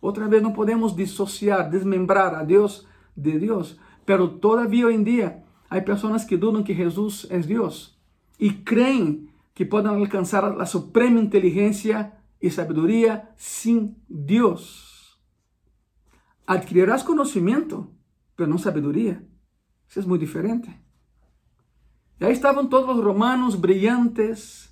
[0.00, 3.78] Outra vez não podemos dissociar, desmembrar a Deus de Deus.
[4.04, 7.98] Pero todavia hoje em dia há pessoas que dudam que Jesus é Deus
[8.38, 15.18] e creem que podem alcançar a suprema inteligência e sabedoria sem Deus.
[16.46, 17.90] Adquirirás conhecimento,
[18.38, 19.26] mas não sabedoria.
[19.88, 20.70] Isso é muito diferente.
[22.20, 24.65] E aí estavam todos os romanos brilhantes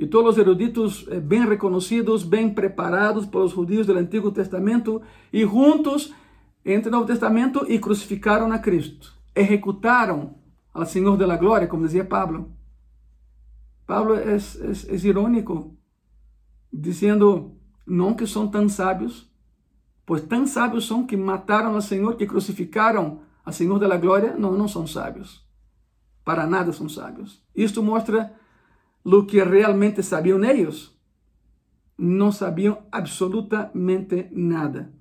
[0.00, 5.42] e todos os eruditos eh, bem reconhecidos, bem preparados pelos judeus do Antigo Testamento e
[5.42, 6.10] juntos
[6.64, 9.12] entre o Novo Testamento e crucificaram a Cristo.
[9.36, 10.36] Executaram
[10.72, 12.50] ao Senhor da Glória, como dizia Pablo.
[13.86, 15.76] Pablo é, é, é irônico
[16.72, 17.54] dizendo
[17.86, 19.30] não que são tão sábios,
[20.06, 24.52] pois tão sábios são que mataram o Senhor, que crucificaram a Senhor da Glória, não,
[24.52, 25.46] não são sábios.
[26.24, 27.44] Para nada são sábios.
[27.54, 28.39] Isto mostra
[29.04, 30.94] o que realmente sabiam eles.
[31.96, 34.92] Não sabiam absolutamente nada.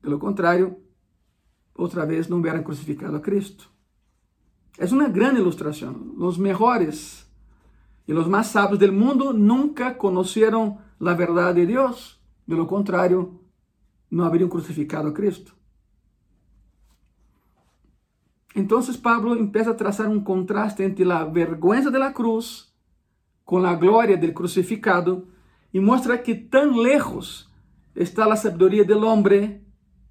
[0.00, 0.76] Pelo contrário,
[1.74, 3.70] outra vez não hubieran crucificado a Cristo.
[4.78, 6.14] É uma grande ilustração.
[6.18, 7.26] Os melhores
[8.06, 12.20] e os mais sábios do mundo nunca conheceram a verdade de Deus.
[12.46, 13.40] Pelo contrário,
[14.10, 15.56] não haberiam crucificado a Cristo.
[18.54, 22.73] Então, Pablo empieza a trazar um contraste entre a vergüenza de la cruz
[23.44, 25.28] com a glória del crucificado
[25.72, 27.50] e mostra que tão lejos
[27.94, 29.62] está a sabedoria del hombre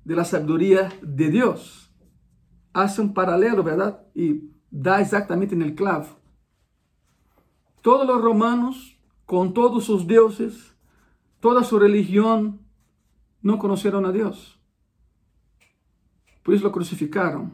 [0.05, 1.89] de la sabedoria de Deus.
[2.73, 3.97] Hace um paralelo, verdade?
[4.15, 6.17] E dá exatamente no clavo.
[7.81, 10.73] Todos os romanos, com todos os deuses,
[11.39, 12.59] toda sua religião,
[13.41, 14.59] não conheceram a Deus.
[16.43, 17.51] Por isso o crucificaram.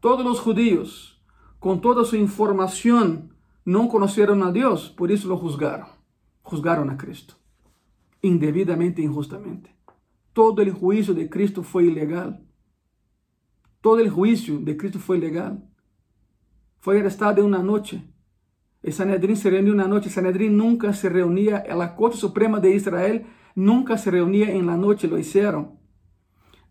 [0.00, 1.20] Todos os judíos,
[1.58, 3.28] com toda sua informação,
[3.68, 5.86] não conheceram a Deus, por isso o juzgaram.
[6.50, 7.36] Juzgaram a Cristo.
[8.22, 9.70] Indevidamente e injustamente.
[10.32, 12.32] Todo o juízo de Cristo foi ilegal.
[13.82, 15.60] Todo o juízo de Cristo foi ilegal.
[16.80, 18.02] Foi arrestado em uma noite.
[18.82, 20.08] El Sanedrín se reuniu uma noite.
[20.08, 21.58] El Sanedrín nunca se reunia.
[21.58, 25.06] A Corte Suprema de Israel nunca se reunia em la noite.
[25.08, 25.78] Lo hicieron.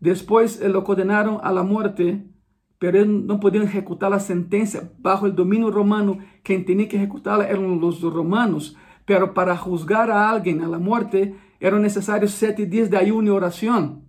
[0.00, 2.26] Depois lo condenaram a la muerte,
[2.78, 6.18] pero não podiam executar a sentença bajo o domínio romano.
[6.44, 8.76] Quem tinha que executá-la eram os romanos.
[9.04, 13.30] Pero para juzgar a alguém a la muerte eram necessários sete dias de ayuno e
[13.30, 14.02] oração.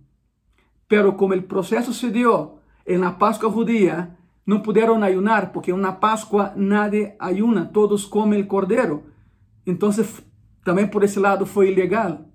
[0.86, 4.16] Pero como o processo se deu em la Páscoa judía,
[4.46, 9.04] não puderam ayunar, porque na Páscoa nadie ayuna, todos comem o cordeiro.
[9.66, 9.90] Então,
[10.64, 12.26] também por esse lado foi ilegal.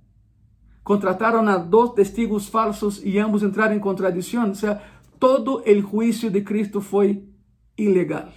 [0.83, 4.47] Contrataram a dois testigos falsos e ambos entraram em contradição.
[4.47, 4.81] Ou seja,
[5.19, 7.27] todo o juízo de Cristo foi
[7.77, 8.31] ilegal.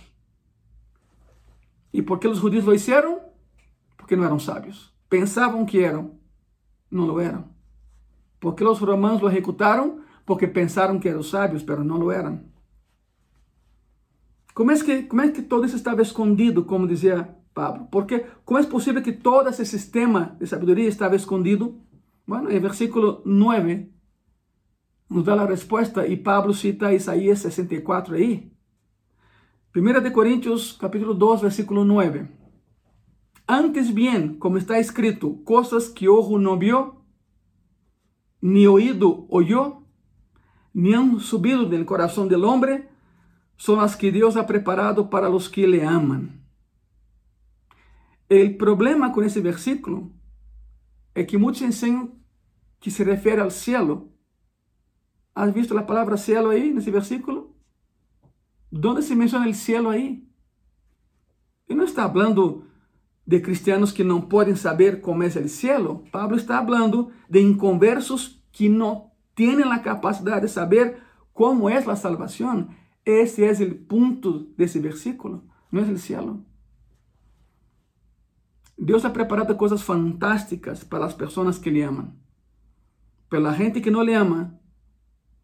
[1.92, 3.18] E por que os judeus lo hicieron?
[3.96, 4.92] Porque não eram sábios.
[5.08, 6.18] Pensavam que eram,
[6.90, 7.44] não lo eram.
[8.40, 10.00] Porque os romanos lo ejecutaram?
[10.24, 12.44] Porque pensaram que eram sábios, mas não lo eram.
[14.54, 17.88] Como é que, como é que todo isso estava escondido, como dizia Pablo?
[17.90, 21.80] Porque como é possível que todo esse sistema de sabedoria estava escondido?
[22.26, 23.97] Bueno, em versículo 9
[25.09, 28.52] nos dá a resposta e Pablo cita Isaías 64 aí.
[29.74, 32.28] 1 de Coríntios, capítulo 2, versículo 9.
[33.46, 37.02] Antes bien, como está escrito, coisas que ojo não viu,
[38.42, 39.82] ni oído oyó,
[40.74, 42.88] ni han subido del corazón del hombre,
[43.56, 46.44] son as que Deus ha preparado para os que le aman.
[48.30, 50.12] O problema com esse versículo
[51.14, 52.12] é que muitos ensinam
[52.78, 54.12] que se refere ao cielo.
[55.39, 57.55] ¿Has visto a palavra cielo aí nesse versículo?
[58.72, 60.26] Onde se menciona o cielo aí?
[61.68, 62.64] E não está falando
[63.24, 66.05] de cristianos que não podem saber como é o cielo.
[66.11, 71.01] Pablo está falando de inconversos que não têm a capacidade de saber
[71.32, 72.68] como é a salvação.
[73.07, 76.45] Esse é o ponto desse versículo, não é o cielo.
[78.76, 82.12] Deus ha preparado coisas fantásticas para as pessoas que lhe amam.
[83.30, 84.59] Pela gente que não lhe ama,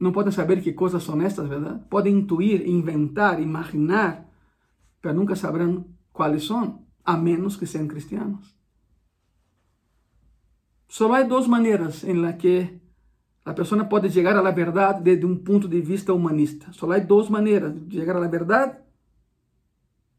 [0.04, 1.80] não podem saber que coisas são estas, verdade?
[1.88, 4.28] Podem intuir, inventar, imaginar,
[5.02, 8.54] mas nunca saberão quais são a menos que sejam cristianos.
[10.86, 12.78] Só há duas maneiras em que
[13.46, 16.70] a pessoa pode chegar à verdade desde um ponto de vista humanista.
[16.72, 18.76] Só há duas maneiras de chegar à verdade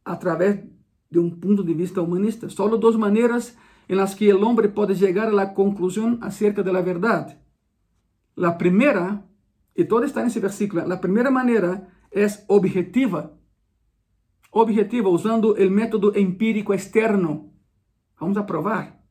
[0.04, 0.64] através
[1.12, 2.50] de um ponto de vista humanista.
[2.50, 3.56] Só duas maneiras
[3.88, 7.38] em que o homem pode chegar à conclusão acerca da verdade.
[8.36, 9.24] A primeira,
[9.76, 13.36] e todo está nesse versículo, a primeira maneira é objetiva
[14.56, 17.52] objetiva usando o método empírico externo.
[18.18, 19.04] Vamos a probar.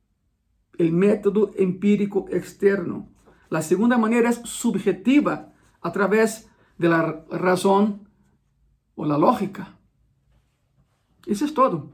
[0.75, 3.11] El método empírico externo.
[3.51, 6.49] La segunda manera es subjetiva, a través
[6.79, 8.09] de la razón
[8.95, 9.77] o la lógica.
[11.27, 11.93] Eso es todo.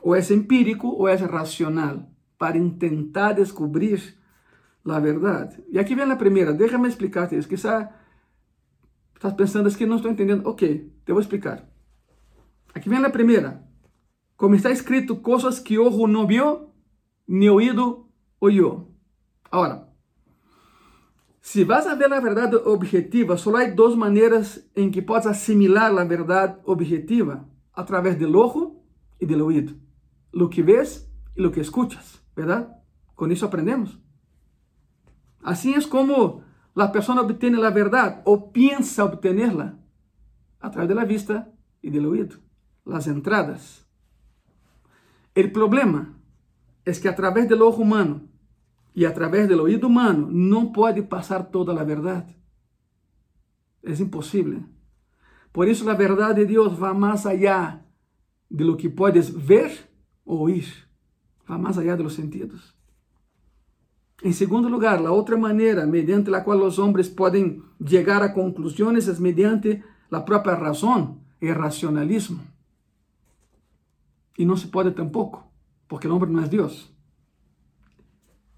[0.00, 4.16] O es empírico o es racional, para intentar descubrir
[4.84, 5.52] la verdad.
[5.70, 7.48] Y aquí viene la primera, déjame explicarte eso.
[7.48, 7.90] Quizá
[9.14, 10.48] estás pensando es que no estoy entendiendo.
[10.48, 10.60] Ok,
[11.04, 11.70] te voy a explicar.
[12.74, 13.66] Aquí viene la primera.
[14.36, 16.74] Como está escrito, cosas que ojo no vio,
[17.26, 18.88] ni oído oyó.
[19.50, 19.88] Ahora,
[21.40, 25.92] si vas a ver la verdad objetiva, solo hay dos maneras en que puedes asimilar
[25.92, 28.82] la verdad objetiva, a través del ojo
[29.18, 29.74] y del oído.
[30.32, 32.82] Lo que ves y lo que escuchas, ¿verdad?
[33.14, 34.00] Con eso aprendemos.
[35.44, 36.42] Así es como
[36.74, 39.78] la persona obtiene la verdad o piensa obtenerla
[40.58, 42.38] a través de la vista y del oído,
[42.86, 43.86] las entradas.
[45.34, 46.18] El problema
[46.86, 48.22] es que a través del ojo humano
[48.94, 52.26] y a través del oído humano no puede pasar toda la verdad.
[53.82, 54.64] Es imposible.
[55.52, 57.86] Por eso la verdad de Dios va más allá
[58.48, 59.90] de lo que puedes ver
[60.24, 60.64] o oír.
[61.50, 62.74] Va más allá de los sentidos.
[64.22, 69.08] En segundo lugar, la otra manera mediante la cual los hombres pueden llegar a conclusiones
[69.08, 72.42] es mediante la propia razón, el racionalismo.
[74.36, 75.50] Y no se puede tampoco,
[75.86, 76.94] porque el hombre no es Dios.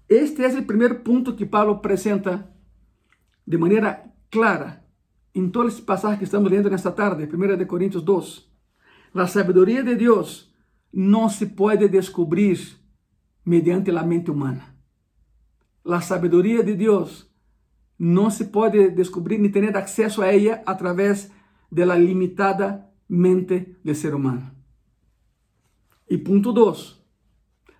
[0.07, 2.53] Este es el primer punto que Pablo presenta
[3.45, 4.85] de manera clara
[5.33, 8.53] en todo este pasaje que estamos leyendo en esta tarde, 1 de Corintios 2.
[9.13, 10.53] La sabiduría de Dios
[10.91, 12.59] no se puede descubrir
[13.43, 14.76] mediante la mente humana.
[15.87, 17.31] La sabiduría de Dios
[17.97, 21.31] no se puede descubrir ni tener acceso a ella a través
[21.69, 24.53] de la limitada mente del ser humano.
[26.09, 27.01] Y punto 2.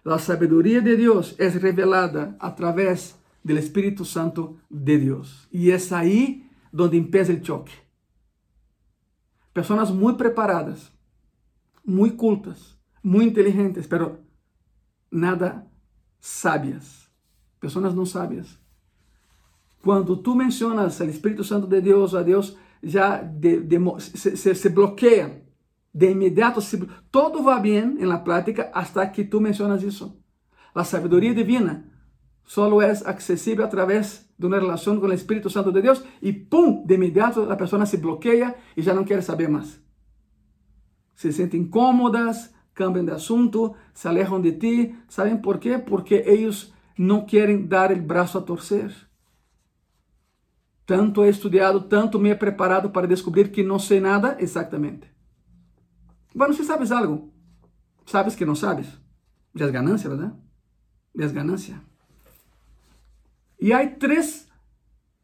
[0.05, 5.49] La sabiduría de Dios es revelada a través del Espíritu Santo de Dios.
[5.51, 7.73] Y es ahí donde empieza el choque.
[9.51, 10.93] Personas muy preparadas,
[11.83, 14.21] muy cultas, muy inteligentes, pero
[15.11, 15.69] nada
[16.21, 17.06] sabias
[17.59, 18.57] Pessoas não sábias.
[19.81, 24.55] Quando tu mencionas o Espírito Santo de Deus, a Deus já de, de, se, se,
[24.55, 25.43] se, bloqueia.
[25.93, 26.77] De imediato, se,
[27.11, 30.15] todo vai bem em la prática hasta que tu mencionas isso.
[30.75, 31.85] A sabedoria divina
[32.43, 36.85] solo é acessível através de uma relação com o Espírito Santo de Deus e pum,
[36.85, 39.81] de imediato a pessoa se bloqueia e já não quer saber mais.
[41.15, 44.95] Se sentem incômodas, cambiam de assunto, se alejam de ti.
[45.09, 45.79] Sabem por quê?
[45.79, 48.93] Porque eles não querem dar o braço a torcer.
[50.85, 55.11] Tanto he estudado, tanto me he preparado para descobrir que não sei nada exatamente.
[56.33, 57.33] Bueno, se sabes algo,
[58.05, 58.87] sabes que não sabes.
[59.53, 60.33] Já é ganância, verdade?
[61.15, 61.81] Já é ganância.
[63.59, 64.47] E há três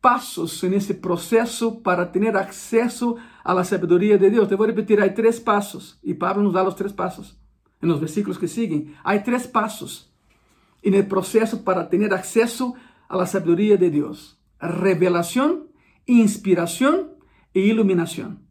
[0.02, 4.48] passos nesse processo para ter acesso à sabedoria de Deus.
[4.48, 5.98] Te vou repetir, há três passos.
[6.04, 7.38] E Pablo nos dá os três passos.
[7.82, 10.13] Nos versículos que seguem, há três passos
[10.84, 12.76] en el proceso para tener acceso
[13.08, 14.40] a la sabiduría de Dios.
[14.60, 15.72] Revelación,
[16.06, 17.14] inspiración
[17.54, 18.46] e iluminación.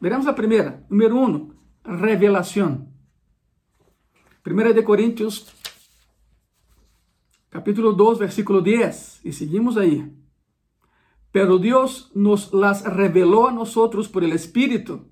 [0.00, 0.84] Veremos la primera.
[0.88, 2.88] Número uno, revelación.
[4.42, 5.52] Primera de Corintios,
[7.48, 9.20] capítulo 2, versículo 10.
[9.24, 10.12] Y seguimos ahí.
[11.32, 15.08] Pero Dios nos las reveló a nosotros por el Espíritu,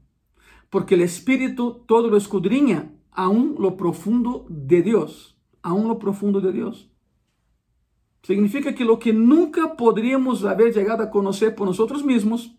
[0.71, 5.32] porque el Espíritu todo lo escudriña, aún lo profundo de Dios
[5.63, 6.91] aún lo profundo de Dios.
[8.23, 12.55] Significa que lo que nunca podríamos haber llegado a conocer por nosotros mismos,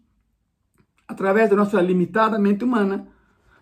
[1.08, 3.08] a través de nuestra limitada mente humana,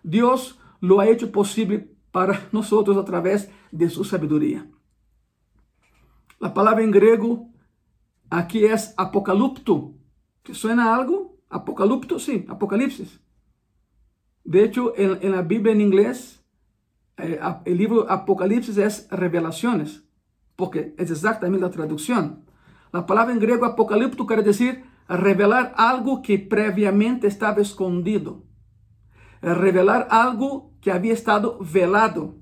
[0.02, 4.68] Dios lo ha hecho posible para nosotros a través de su sabiduría.
[6.40, 7.50] La palabra en griego
[8.30, 9.94] aquí es apocalipto.
[10.42, 11.38] ¿Te suena algo?
[11.48, 13.20] Apocalipto, sí, apocalipsis.
[14.42, 16.41] De hecho, en, en la Biblia en inglés
[17.16, 20.04] el libro Apocalipsis es revelaciones,
[20.56, 22.44] porque es exactamente la traducción.
[22.92, 28.44] La palabra en griego apocalipto quiere decir revelar algo que previamente estaba escondido,
[29.40, 32.36] revelar algo que había estado velado.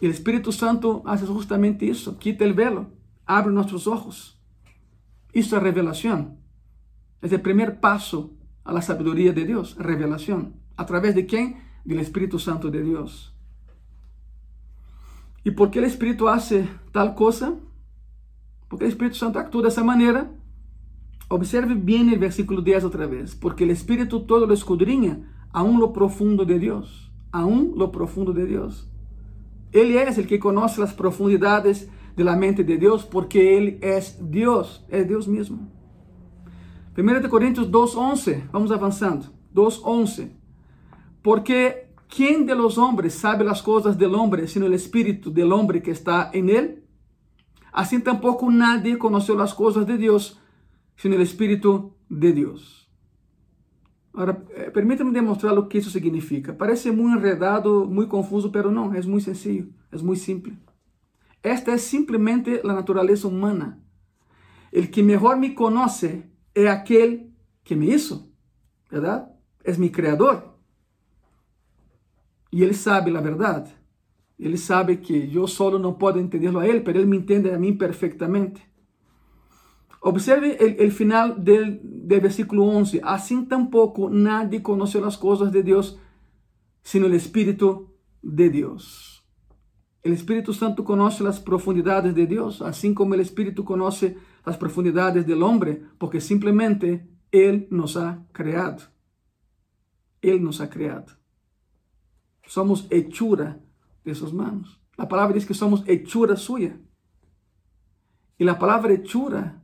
[0.00, 2.92] El Espíritu Santo hace justamente eso, quita el velo,
[3.24, 4.38] abre nuestros ojos.
[5.32, 6.38] Eso es revelación.
[7.22, 10.56] Es el primer paso a la sabiduría de Dios, revelación.
[10.76, 11.62] ¿A través de quién?
[11.84, 13.33] Del Espíritu Santo de Dios.
[15.44, 17.54] ¿Y por qué el Espíritu hace tal cosa?
[18.68, 20.32] Porque el Espíritu Santo actúa de esa manera.
[21.28, 23.34] Observe bien el versículo 10 otra vez.
[23.34, 27.12] Porque el Espíritu todo lo escudriña, aún lo profundo de Dios.
[27.30, 28.90] Aún lo profundo de Dios.
[29.72, 34.18] Él es el que conoce las profundidades de la mente de Dios porque Él es
[34.30, 35.68] Dios, es Dios mismo.
[36.96, 39.26] 1 Corintios 2.11, vamos avanzando.
[39.52, 40.30] 2.11.
[41.22, 41.83] Porque
[42.14, 45.90] ¿Quién de los hombres sabe las cosas del hombre sino el espíritu del hombre que
[45.90, 46.84] está en él?
[47.72, 50.40] Así tampoco nadie conoció las cosas de Dios
[50.96, 52.88] sino el espíritu de Dios.
[54.12, 56.56] Ahora, eh, permítame demostrar lo que eso significa.
[56.56, 60.56] Parece muy enredado, muy confuso, pero no, es muy sencillo, es muy simple.
[61.42, 63.82] Esta es simplemente la naturaleza humana.
[64.70, 67.34] El que mejor me conoce es aquel
[67.64, 68.28] que me hizo,
[68.88, 69.32] ¿verdad?
[69.64, 70.53] Es mi creador.
[72.54, 73.74] E ele sabe a verdade.
[74.38, 77.58] Ele sabe que eu solo não posso entendê-lo a ele, mas ele me entende a
[77.58, 78.62] mim perfeitamente.
[80.00, 81.80] Observe el, final del,
[82.20, 83.00] versículo 11.
[83.02, 85.98] Así tampoco nadie conoce las cosas de Dios
[86.80, 87.90] sino el Espíritu
[88.22, 89.26] de Dios.
[90.04, 95.26] El Espíritu Santo conoce las profundidades de Dios, así como el Espíritu conoce las profundidades
[95.26, 98.82] del hombre, porque simplemente Él nos ha creado.
[100.22, 101.23] Él nos ha creado.
[102.46, 103.60] Somos hechura
[104.04, 104.80] de sus manos.
[104.96, 106.78] La palabra dice que somos hechura suya.
[108.38, 109.62] Y la palabra hechura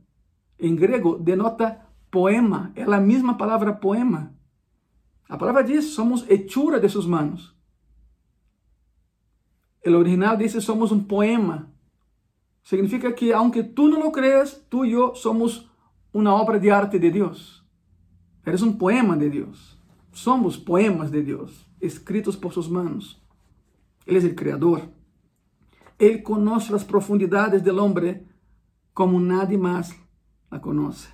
[0.57, 4.33] en griego denota poema, es la misma palabra poema.
[5.27, 7.55] La palabra dice, somos hechura de sus manos.
[9.81, 11.71] El original dice, somos un poema.
[12.61, 15.71] Significa que aunque tú no lo creas, tú y yo somos
[16.11, 17.65] una obra de arte de Dios.
[18.45, 19.80] Eres un poema de Dios.
[20.11, 23.21] Somos poemas de Dios, escritos por sus manos.
[24.05, 24.89] Él es el creador.
[25.97, 28.25] Él conoce las profundidades del hombre
[28.93, 29.95] como nadie más
[30.49, 31.09] la conoce.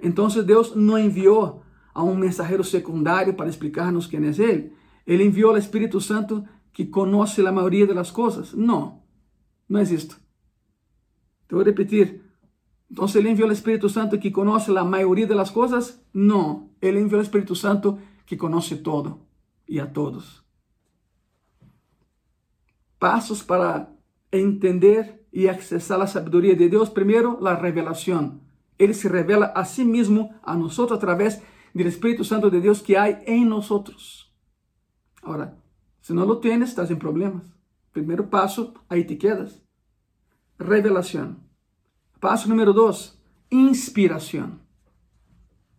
[0.00, 1.62] Entonces Dios no envió
[1.94, 4.72] a um mensageiro secundário para explicar-nos quem é Ele.
[5.06, 8.52] Ele enviou o Espírito Santo que conhece a maioria das coisas.
[8.54, 9.02] Não,
[9.68, 10.16] não é isto.
[11.48, 12.22] Te vou repetir.
[12.90, 16.00] Então, ele enviou o Espírito Santo que conhece a maioria das coisas?
[16.12, 16.70] Não.
[16.80, 17.98] Ele enviou o Espírito Santo
[18.32, 19.20] que conoce todo
[19.68, 20.42] e a todos.
[22.98, 23.92] Passos para
[24.32, 26.88] entender e acessar a sabedoria de Deus.
[26.88, 28.40] Primeiro, a revelação.
[28.78, 31.42] Ele se revela a si mesmo, a nós, através
[31.74, 33.68] do Espírito Santo de Deus que há em nós.
[35.22, 35.58] Agora,
[36.00, 37.52] se não o tienes, estás em problemas.
[37.92, 39.60] Primeiro passo, aí te quedas.
[40.58, 41.36] Revelação.
[42.18, 43.14] Passo número dois,
[43.50, 44.58] inspiração.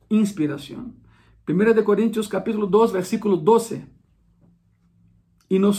[0.07, 1.02] Inspiração.
[1.47, 3.85] 1 de Coríntios capítulo 2, versículo 12.
[5.49, 5.77] E nós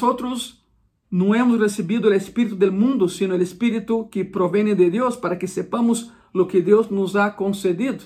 [1.11, 5.37] não hemos recebido o espírito do mundo, sino o espírito que provém de Deus para
[5.37, 8.05] que sepamos lo que Deus nos ha concedido.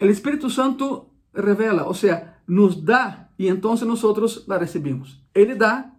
[0.00, 5.22] O Espírito Santo revela, ou seja, nos dá e então nós recebemos.
[5.34, 5.92] Ele dá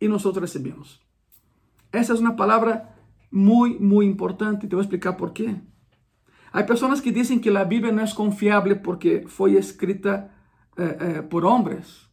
[0.00, 1.00] e nós nosotros recebemos.
[1.90, 2.88] Essa é uma palavra
[3.32, 4.68] muito muito importante.
[4.68, 5.56] Te vou explicar por quê.
[6.52, 10.34] Hay personas que dicen que la Biblia no es confiable porque fue escrita
[10.76, 12.08] eh, eh, por hombres.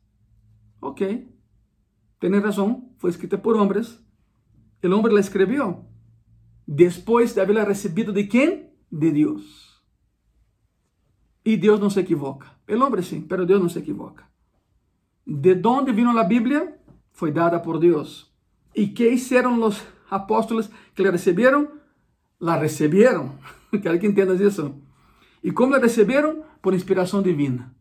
[0.80, 1.02] Ok,
[2.20, 4.04] tiene razón, fue escrita por hombres.
[4.82, 5.86] El hombre la escribió
[6.66, 8.74] después de haberla recibido de quién?
[8.90, 9.84] De Dios.
[11.44, 12.58] Y Dios no se equivoca.
[12.68, 14.30] El hombre sí, pero Dios no se equivoca.
[15.26, 16.80] ¿De dónde vino la Biblia?
[17.12, 18.34] Fue dada por Dios.
[18.74, 21.70] ¿Y qué hicieron los apóstoles que la recibieron?
[22.40, 23.34] La recibieron.
[23.82, 24.76] Quiero que entiendas eso.
[25.42, 26.44] ¿Y cómo la recibieron?
[26.62, 27.74] Por inspiración divina.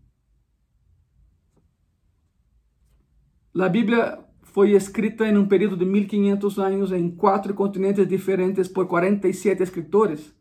[3.53, 8.86] La Biblia fue escrita en un periodo de 1500 años en cuatro continentes diferentes por
[8.86, 10.34] 47 escritores.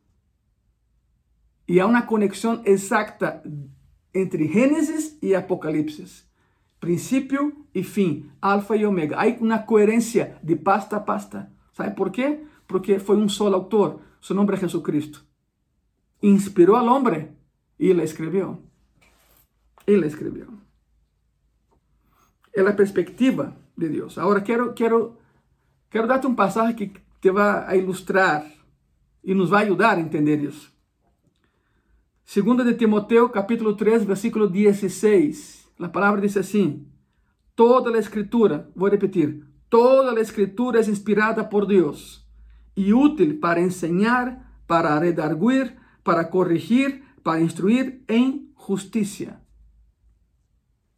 [1.65, 3.41] Y hay una conexión exacta
[4.13, 6.29] entre Génesis y Apocalipsis.
[6.79, 9.19] Principio y fin, alfa y omega.
[9.19, 11.51] Hay una coherencia de pasta a pasta.
[11.71, 12.43] ¿Sabe por qué?
[12.67, 13.99] Porque fue un solo autor.
[14.19, 15.19] Su nombre es Jesucristo.
[16.23, 17.35] Inspiró al hombre
[17.77, 18.61] y la escribió.
[19.85, 20.47] Él la escribió.
[22.53, 24.17] Es la perspectiva de Dios.
[24.17, 25.17] Ahora quiero, quiero,
[25.89, 28.45] quiero darte un pasaje que te va a ilustrar
[29.21, 30.69] y nos va a ayudar a entender eso.
[32.23, 35.71] Segunda de Timoteo, capítulo 3, versículo 16.
[35.77, 36.87] A palavra diz assim:
[37.53, 42.25] Toda a escritura, vou repetir, toda a escritura é inspirada por Deus
[42.77, 49.41] e útil para enseñar, para redarguir, para corrigir, para instruir em justiça.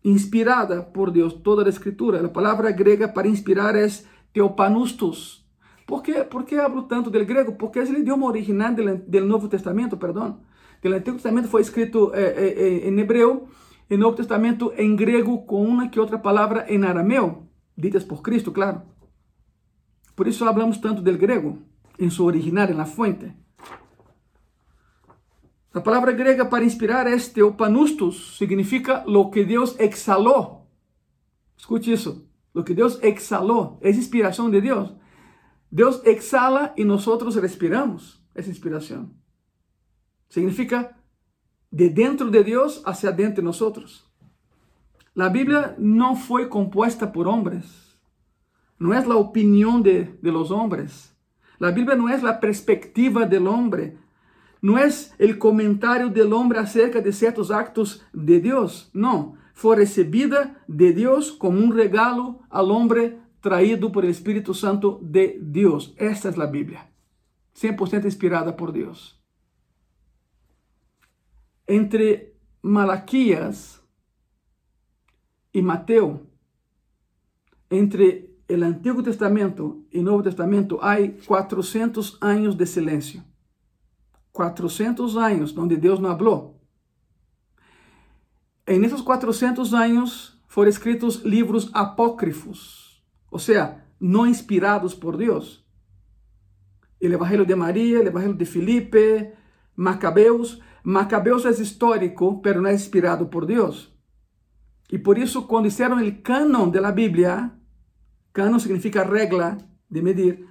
[0.04, 2.26] Inspirada por Deus, toda a escritura.
[2.26, 3.88] A palavra grega para inspirar é
[4.32, 5.46] teopanustos.
[5.86, 7.54] Por que, por que hablo tanto del grego?
[7.54, 10.40] Porque é o idioma original do Novo Testamento, perdão
[10.86, 13.48] que o Antigo Testamento foi escrito eh, eh, eh, em hebreu,
[13.90, 18.22] e o Novo Testamento em grego com uma que outra palavra em arameu, ditas por
[18.22, 18.84] Cristo, claro.
[20.16, 21.58] Por isso falamos tanto del grego,
[21.98, 23.34] em sua original, na fonte.
[25.76, 30.72] A palavra grega para inspirar é teopanustos, significa lo que Deus exalou.
[31.58, 32.26] Escute isso.
[32.54, 34.96] Lo que Deus exalou é inspiração de Deus.
[35.70, 37.06] Deus exala e nós
[37.36, 39.12] respiramos essa inspiração.
[40.30, 40.96] Significa
[41.70, 44.10] de dentro de Dios hacia adentro de nosotros.
[45.14, 48.00] La Biblia no fue compuesta por hombres.
[48.80, 51.14] No es la opinión de los hombres.
[51.60, 54.05] La Biblia no es la perspectiva del hombre.
[54.66, 58.90] No es el comentario del hombre acerca de ciertos actos de Dios.
[58.94, 64.98] No, fue recibida de Dios como un regalo al hombre traído por el Espíritu Santo
[65.04, 65.94] de Dios.
[65.98, 66.90] Esta es la Biblia.
[67.56, 69.24] 100% inspirada por Dios.
[71.68, 73.84] Entre Malaquías
[75.52, 76.26] y Mateo,
[77.70, 83.24] entre el Antiguo Testamento y Nuevo Testamento hay 400 años de silencio.
[84.36, 86.60] 400 años donde Deus não falou.
[88.68, 95.66] En esos 400 años foram escritos livros apócrifos, ou seja, não inspirados por Deus.
[97.02, 99.32] O Evangelho de Maria, o Evangelho de Filipe,
[99.76, 100.60] Macabeus.
[100.84, 103.94] Macabeus é histórico, pero não é inspirado por Deus.
[104.92, 107.52] E por isso, quando fizeram o canon da Bíblia,
[108.34, 109.58] canon significa regla
[109.90, 110.48] de medir,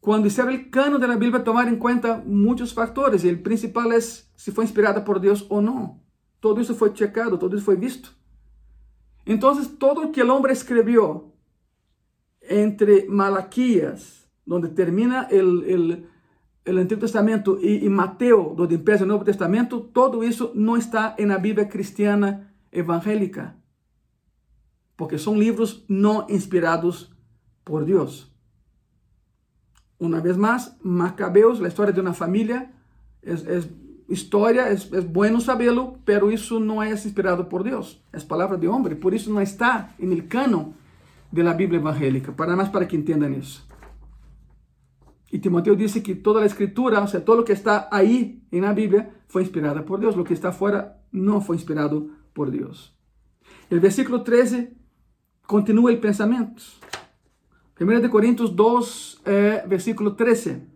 [0.00, 4.00] quando fizeram o canon da Bíblia, tomaram em conta muitos fatores, e o principal é
[4.00, 6.00] se foi inspirada por Deus ou não.
[6.40, 8.16] Todo isso foi checado, todo isso foi visto.
[9.26, 11.34] Então, todo o que o homem escreveu
[12.48, 20.22] entre Malaquias, onde termina o Antigo Testamento e, Mateo, onde empieza o Novo Testamento, todo
[20.22, 23.56] isso não está na Bíblia cristiana evangélica,
[24.96, 27.10] porque são livros não inspirados
[27.64, 28.32] por Deus.
[29.98, 32.70] Uma vez mais, Macabeus, a história de uma família,
[33.22, 33.62] é, é
[34.08, 38.68] história, é, é bueno sabê-lo, pero isso não é inspirado por Deus, é palavra de
[38.68, 40.72] homem, por isso não está no canon
[41.32, 43.68] da Bíblia evangélica, para mais para que entendam isso.
[45.30, 48.62] Y Timoteo dice que toda la escritura, o sea, todo lo que está ahí en
[48.62, 50.16] la Biblia fue inspirada por Dios.
[50.16, 52.96] Lo que está afuera no fue inspirado por Dios.
[53.68, 54.74] El versículo 13
[55.46, 56.62] continúa el pensamiento.
[57.80, 60.66] 1 de Corintios 2, eh, versículo 13.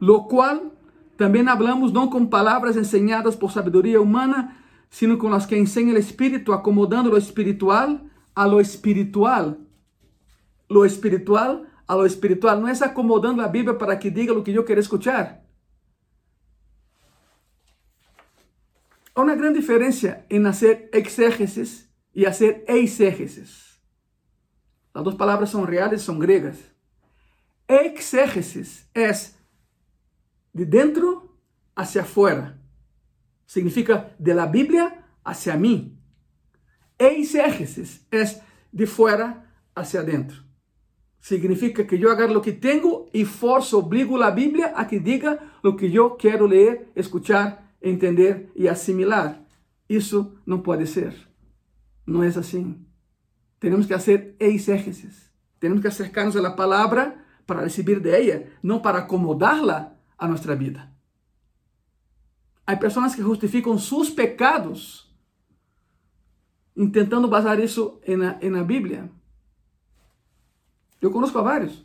[0.00, 0.72] Lo cual
[1.16, 5.96] también hablamos no con palabras enseñadas por sabiduría humana, sino con las que enseña el
[5.98, 9.58] Espíritu, acomodando lo espiritual a lo espiritual.
[10.68, 12.60] Lo espiritual a lo espiritual.
[12.60, 15.42] Não é acomodando a Bíblia para que diga o que eu quero escuchar.
[19.14, 23.65] Há uma grande diferença em fazer exégesis e fazer eisegesis.
[24.96, 26.56] As duas palavras são reais, são gregas.
[27.68, 29.12] Exégesis é
[30.54, 31.36] de dentro
[31.76, 32.58] hacia afuera.
[33.46, 35.98] Significa de la Bíblia hacia mim.
[36.98, 38.24] Eisegesis é
[38.72, 39.44] de fora
[39.74, 40.42] hacia dentro.
[41.20, 45.58] Significa que yo haga lo que tengo y forzo, obligo la Biblia a que diga
[45.62, 49.46] lo que yo quiero leer, escuchar, entender y asimilar.
[49.90, 51.28] Eso no puede ser.
[52.06, 52.85] No es así.
[53.66, 55.28] Tenemos que hacer eisegesis.
[55.58, 60.54] Tenemos que acercarnos a la palabra para recibir de ella, no para acomodarla a nuestra
[60.54, 60.94] vida.
[62.64, 65.12] Hay personas que justifican sus pecados
[66.76, 69.10] intentando basar isso na, na Bíblia.
[71.00, 71.84] Eu conozco a vários.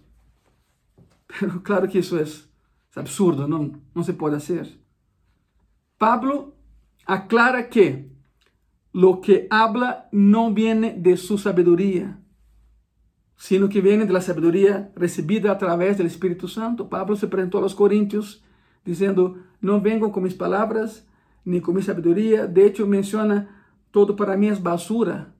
[1.25, 4.69] Pero claro que isso é, é absurdo, não, não se pode fazer.
[5.97, 6.53] Pablo
[7.07, 8.10] aclara que
[8.93, 12.19] lo que habla no viene de su sabiduría,
[13.37, 16.89] sino que viene de la sabiduría recibida a través del Espíritu Santo.
[16.89, 18.43] Pablo se presentó a los corintios
[18.85, 21.07] diciendo, no vengo con mis palabras
[21.43, 22.45] ni con mi sabiduría.
[22.47, 25.33] De hecho, menciona, todo para mí es basura.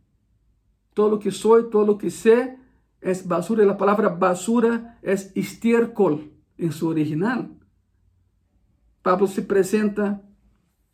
[0.94, 2.58] Todo lo que soy, todo lo que sé,
[3.02, 7.52] es basura, la palabra basura es estiércol en su original.
[9.02, 10.22] Pablo se presenta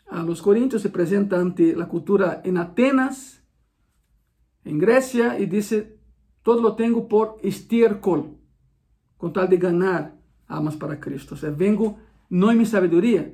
[0.09, 3.43] a los corintios, se presenta ante la cultura en Atenas,
[4.63, 5.99] en Grecia, y dice,
[6.43, 8.37] todo lo tengo por estiércol,
[9.17, 10.15] con tal de ganar
[10.47, 11.35] almas para Cristo.
[11.35, 11.97] O sea, vengo
[12.29, 13.33] no en mi sabiduría,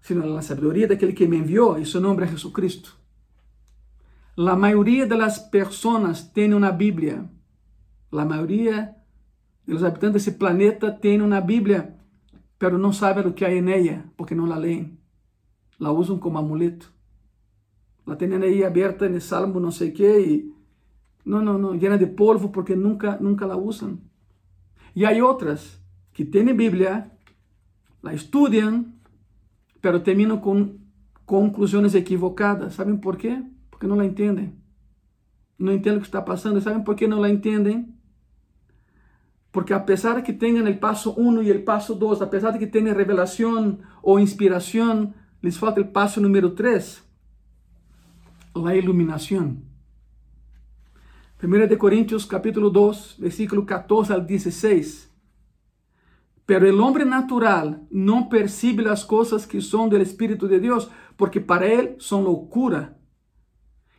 [0.00, 2.90] sino en la sabiduría de aquel que me envió, y su nombre es Jesucristo.
[4.36, 7.28] La mayoría de las personas tiene una Biblia,
[8.10, 8.98] a maioria
[9.66, 11.94] dos habitantes desse planeta tem uma Bíblia,
[12.58, 14.98] pero não sabem o que há em ela, porque não la leem.
[15.78, 16.92] La usam como amuleto.
[18.06, 20.54] La têm aí aberta no Salmo não sei o que e
[21.24, 23.98] não, não, não, llena de polvo porque nunca, nunca la usam.
[24.96, 25.78] E há outras
[26.12, 27.10] que têm Bíblia,
[28.02, 28.86] la estudam,
[29.80, 30.78] pero terminam com
[31.26, 32.74] conclusões equivocadas.
[32.74, 33.42] Sabem por quê?
[33.70, 34.54] Porque não la entendem.
[35.58, 36.60] Não entendem o que está passando.
[36.60, 37.94] Sabem por que não la entendem?
[39.52, 42.52] Porque a pesar de que tengan el paso 1 y el paso 2, a pesar
[42.52, 47.04] de que tengan revelación o inspiración, les falta el paso número 3,
[48.54, 49.64] la iluminación.
[51.40, 55.14] 1 de Corintios capítulo 2, versículo 14 al 16.
[56.44, 61.40] Pero el hombre natural no percibe las cosas que son del Espíritu de Dios, porque
[61.40, 62.98] para él son locura.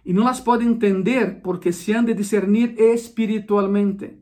[0.04, 4.22] Y no las puede entender porque se han de discernir espiritualmente.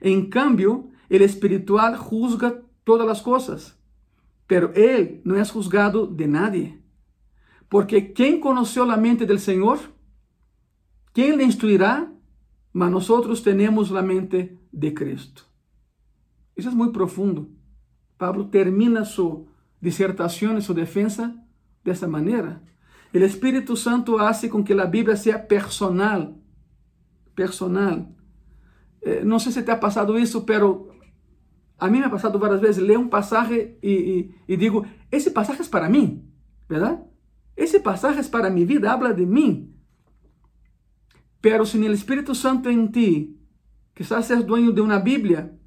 [0.00, 3.78] En cambio, el espiritual juzga todas las cosas,
[4.46, 6.82] pero Él no es juzgado de nadie.
[7.68, 9.78] Porque ¿quién conoció la mente del Señor?
[11.12, 12.12] ¿Quién le instruirá?
[12.72, 15.42] Mas nosotros tenemos la mente de Cristo.
[16.56, 17.50] Isso é muito profundo.
[18.16, 19.44] Pablo termina sua
[19.80, 21.34] dissertação e sua defesa
[21.82, 22.62] dessa maneira.
[23.12, 26.36] O Espírito Santo hace com que a Bíblia seja personal.
[27.34, 28.08] Personal.
[29.02, 30.93] Eh, não sei se te ha passado isso, pero
[31.84, 32.82] a mim me ha passado várias vezes.
[32.82, 33.92] Leio um passagem e,
[34.48, 36.24] e, e digo: esse passagem é para mim,
[36.66, 37.02] verdade?
[37.54, 39.74] Esse passagem é para minha vida, habla de mim.
[41.42, 43.38] Pero se o Espírito Santo em ti,
[43.94, 45.58] quizás seas dueño de uma Bíblia,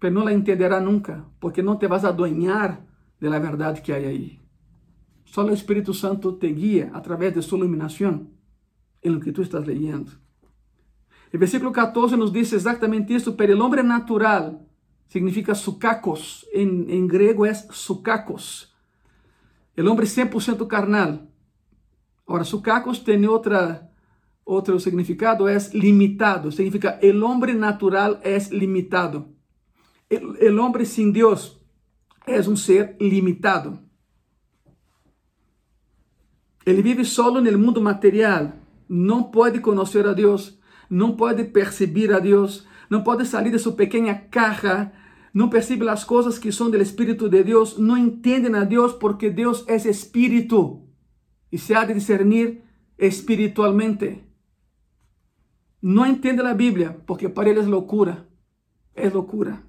[0.00, 2.86] pero não la entenderá nunca, porque não te vas a adueñar
[3.20, 4.40] de la verdade que há aí.
[5.26, 8.26] Só o Espírito Santo te guia através de sua iluminação
[9.02, 10.12] em lo que tu estás leyendo.
[11.32, 14.66] O versículo 14 nos diz exatamente isso, pero el hombre natural
[15.12, 18.72] significa sucacos, em, em grego é sucacos.
[19.76, 21.28] El hombre 100% carnal.
[22.26, 23.90] Ora, sucacos tem outra
[24.42, 26.50] outro significado, é limitado.
[26.50, 29.28] Significa, el hombre natural é limitado.
[30.08, 31.60] El, el hombre sin Deus
[32.26, 33.78] é um ser limitado.
[36.64, 38.54] Ele vive solo no mundo material,
[38.88, 40.58] não pode conhecer a Deus,
[40.88, 44.92] não pode perceber a Deus, não pode sair de sua pequena caja,
[45.32, 49.30] não percebe as coisas que são do Espírito de Deus, não entendem a Deus porque
[49.30, 50.82] Deus é Espírito
[51.50, 52.62] e se há de discernir
[52.98, 54.22] espiritualmente.
[55.80, 58.28] Não entende a Bíblia porque para ele é loucura,
[58.94, 59.62] é loucura.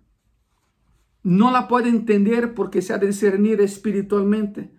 [1.23, 4.69] Não la pode entender porque se há de discernir espiritualmente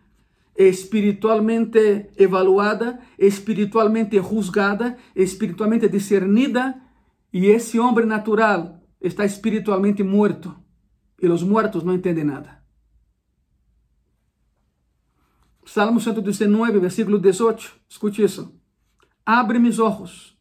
[0.56, 6.80] espiritualmente evaluada, espiritualmente juzgada, espiritualmente discernida,
[7.32, 10.54] e esse homem natural está espiritualmente morto,
[11.24, 12.62] e os mortos não entendem nada.
[15.64, 18.54] Salmo 119, versículo 18, escute isso.
[19.24, 20.38] Abre mis ojos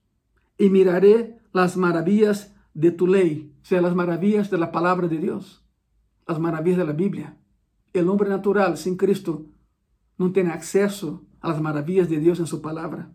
[0.60, 5.64] e miraré las maravillas de tu lei, ou seja, as maravilhas da palavra de Deus,
[6.28, 7.38] as maravilhas da Bíblia.
[7.96, 9.50] O homem natural, sem Cristo,
[10.18, 13.10] não tem acesso às maravilhas de Deus em sua palavra.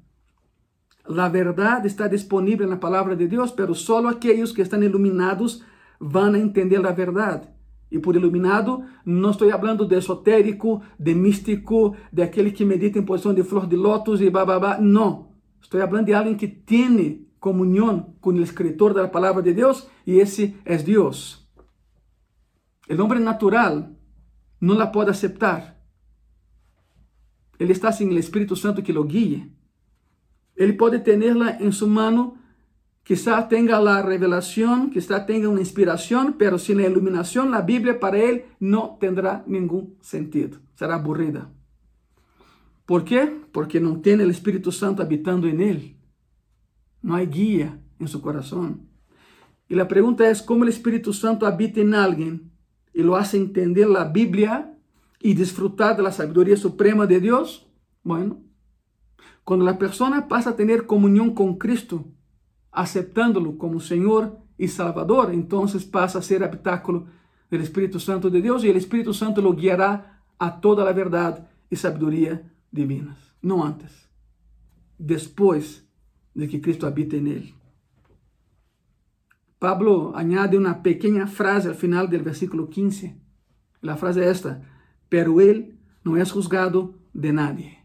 [1.04, 5.62] A verdade está disponível na palavra de Deus, pero só aqueles que estão iluminados
[5.98, 7.48] vão entender a verdade.
[7.90, 13.04] E por iluminado, não estou falando de esotérico, de místico, de aquele que medita em
[13.04, 14.78] posição de flor de lótus e bababá.
[14.78, 15.32] Não.
[15.60, 20.18] Estou falando de alguém que tem comunhão com o escritor da palavra de Deus e
[20.18, 21.48] esse é Deus.
[22.90, 23.90] O homem natural
[24.60, 25.78] não la pode aceitar
[27.58, 29.52] ele está sem o Espírito Santo que lo guie.
[30.56, 32.37] Ele pode tê-la em sua mão,
[33.08, 38.18] quizá tenha a revelação, quizá tenha uma inspiração, pero sem a iluminação, a Bíblia para
[38.18, 40.60] ele não terá nenhum sentido.
[40.76, 41.50] Será aburrida.
[42.86, 43.40] ¿Por quê?
[43.50, 45.96] Porque não tem o Espírito Santo habitando em ele.
[47.02, 48.78] Não há guia em seu coração.
[49.70, 52.42] E a pergunta é como o Espírito Santo habita em alguém
[52.94, 54.74] e lo hace entender a Bíblia
[55.18, 57.66] y disfrutar de la sabiduría suprema de Dios?
[58.04, 58.42] Bueno,
[59.44, 62.04] cuando la persona pasa a tener comunión con Cristo,
[62.78, 67.06] aceptándolo como Señor y Salvador, entonces pasa a ser habitáculo
[67.50, 71.48] del Espíritu Santo de Dios y el Espíritu Santo lo guiará a toda la verdad
[71.68, 73.18] y sabiduría divinas.
[73.42, 74.08] No antes,
[74.96, 75.88] después
[76.34, 77.54] de que Cristo habite en él.
[79.58, 83.20] Pablo añade una pequeña frase al final del versículo 15.
[83.80, 84.62] La frase es esta,
[85.08, 87.77] pero Él no es juzgado de nadie.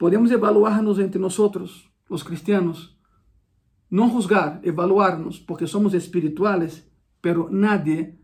[0.00, 2.98] Podemos evaluarnos entre nosotros, los cristianos,
[3.90, 6.90] no juzgar, evaluarnos, porque somos espirituales,
[7.20, 8.18] pero nadie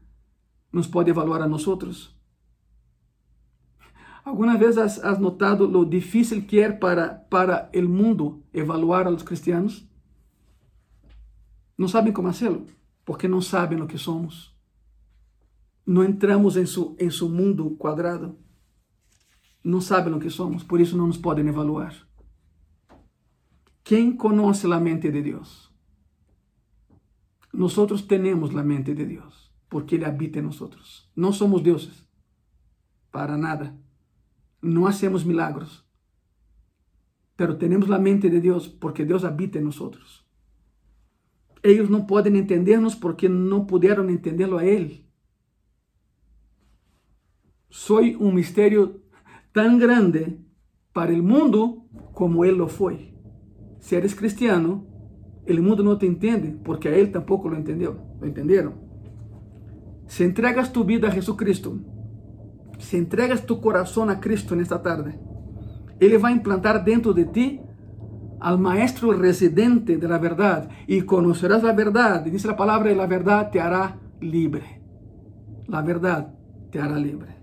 [0.72, 2.18] nos pode evaluar a nosotros.
[4.24, 9.10] ¿Alguna vez has, has, notado lo difícil que é para, para el mundo evaluar a
[9.10, 9.86] los cristianos?
[11.76, 12.64] Não sabem como hacerlo,
[13.04, 14.56] porque não sabem o que somos
[15.86, 18.36] não entramos em seu, em seu mundo quadrado.
[19.66, 21.92] Não sabem o que somos, por isso não nos podem evaluar.
[23.82, 25.68] Quem conhece a mente de Deus?
[27.52, 27.74] Nós
[28.06, 31.10] temos a mente de Deus, porque Ele habita em nós.
[31.16, 32.08] Não somos deuses,
[33.10, 33.76] para nada.
[34.62, 35.84] Não hacemos milagros,
[37.36, 40.24] pero temos a mente de Deus, porque Deus habita em nós.
[41.60, 45.06] Eles não podem entender-nos porque não puderam entendê-lo a Ele.
[47.76, 49.02] soy un misterio
[49.56, 50.38] tan grande
[50.92, 53.14] para el mundo como Él lo fue.
[53.80, 54.84] Si eres cristiano,
[55.46, 58.74] el mundo no te entiende porque a Él tampoco lo entendió, lo entendieron.
[60.08, 61.78] Si entregas tu vida a Jesucristo,
[62.78, 65.18] si entregas tu corazón a Cristo en esta tarde,
[66.00, 67.62] Él va a implantar dentro de ti
[68.40, 72.20] al maestro residente de la verdad y conocerás la verdad.
[72.26, 74.82] Dice la palabra y la verdad te hará libre.
[75.66, 76.34] La verdad
[76.70, 77.35] te hará libre.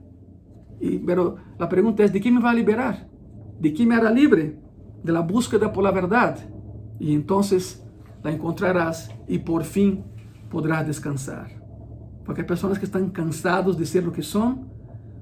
[0.79, 3.07] Y, pero la pregunta es, ¿de qué me va a liberar?
[3.59, 4.59] ¿De qué me hará libre?
[5.03, 6.37] De la búsqueda por la verdad.
[6.99, 7.85] Y entonces
[8.23, 10.03] la encontrarás y por fin
[10.49, 11.61] podrás descansar.
[12.25, 14.69] Porque hay personas que están cansados de ser lo que son.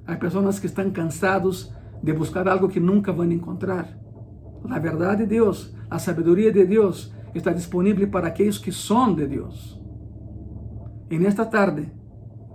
[0.05, 3.99] Hay personas que están cansados de buscar algo que nunca van a encontrar.
[4.67, 9.27] La verdad de Dios, la sabiduría de Dios está disponible para aquellos que son de
[9.27, 9.79] Dios.
[11.09, 11.91] En esta tarde,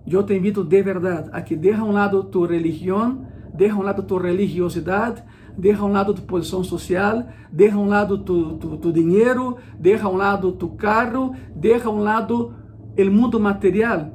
[0.07, 3.79] yo te invito de verdad a que deja a un lado tu religión, deja a
[3.79, 5.25] un lado tu religiosidad,
[5.57, 9.57] deja a un lado tu posición social, deja a un lado tu, tu, tu dinero,
[9.79, 12.55] deja a un lado tu carro, deja a un lado
[12.97, 14.15] el mundo material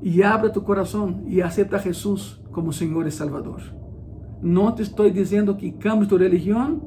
[0.00, 3.60] y abra tu corazón y acepta a Jesús como Señor y Salvador.
[4.42, 6.82] No te estoy diciendo que cambies tu religión,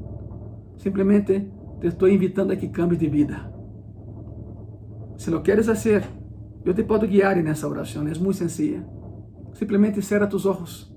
[0.78, 1.50] simplemente
[1.82, 3.52] te estoy invitando a que cambies de vida.
[5.18, 6.04] Si lo quieres hacer,
[6.66, 8.84] yo te puedo guiar esa oración, es muy sencilla.
[9.54, 10.94] Simplemente cierra tus ojos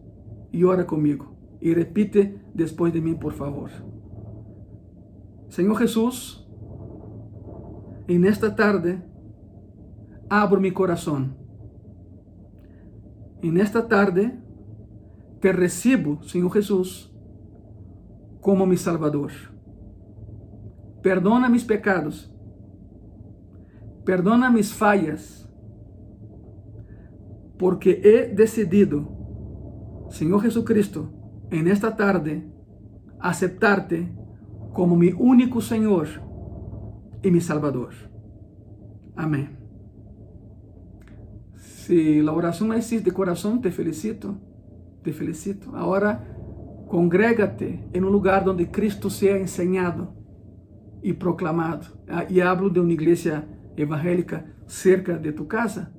[0.50, 1.36] y ora conmigo.
[1.60, 3.70] Y repite después de mí, por favor.
[5.48, 6.48] Señor Jesús,
[8.06, 9.02] en esta tarde
[10.30, 11.36] abro mi corazón.
[13.42, 14.40] En esta tarde
[15.40, 17.14] te recibo, Senhor Jesus,
[18.40, 19.30] como mi Salvador.
[21.02, 22.32] Perdona mis pecados.
[24.04, 25.47] Perdona mis fallas.
[27.58, 31.12] Porque he decidido, Senhor Jesucristo,
[31.50, 32.50] en esta tarde,
[33.20, 34.12] aceptarte
[34.72, 36.06] como mi único Senhor
[37.22, 37.92] y mi Salvador.
[39.16, 39.58] Amén.
[41.56, 44.38] Si la oración la hiciste de corazón, te felicito
[45.02, 45.74] te felicito.
[45.74, 46.24] Ahora,
[46.88, 50.14] congrégate en un lugar donde Cristo sea enseñado
[51.02, 51.86] y proclamado.
[52.08, 53.46] Ah, y hablo de una iglesia
[53.76, 55.92] evangélica cerca de tu casa.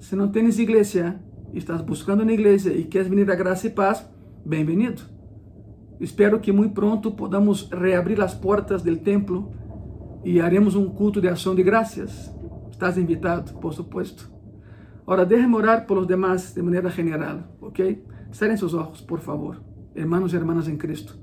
[0.00, 1.20] Si no tienes iglesia,
[1.52, 4.08] estás buscando una iglesia y quieres venir a Gracia y Paz,
[4.44, 5.02] bienvenido.
[5.98, 9.50] Espero que muy pronto podamos reabrir las puertas del templo
[10.24, 12.32] y haremos un culto de acción de gracias.
[12.70, 14.22] Estás invitado, por supuesto.
[15.04, 17.80] Ahora, déjame orar por los demás de manera general, ¿ok?
[18.30, 19.60] Cerrem seus olhos, por favor,
[19.96, 21.18] hermanos e hermanas em Cristo.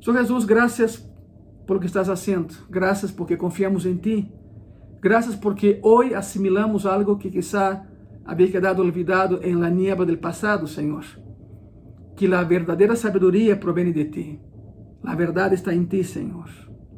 [0.00, 1.08] Senhor Jesus, graças
[1.64, 2.54] por lo que estás haciendo.
[2.68, 4.32] Graças porque confiamos em Ti.
[5.04, 7.84] Graças porque hoje assimilamos algo que quizá
[8.24, 11.04] havia quedado olvidado em la niebla del passado, Senhor.
[12.16, 14.40] Que a verdadeira sabedoria provém de Ti.
[15.04, 16.48] A verdade está em Ti, Senhor.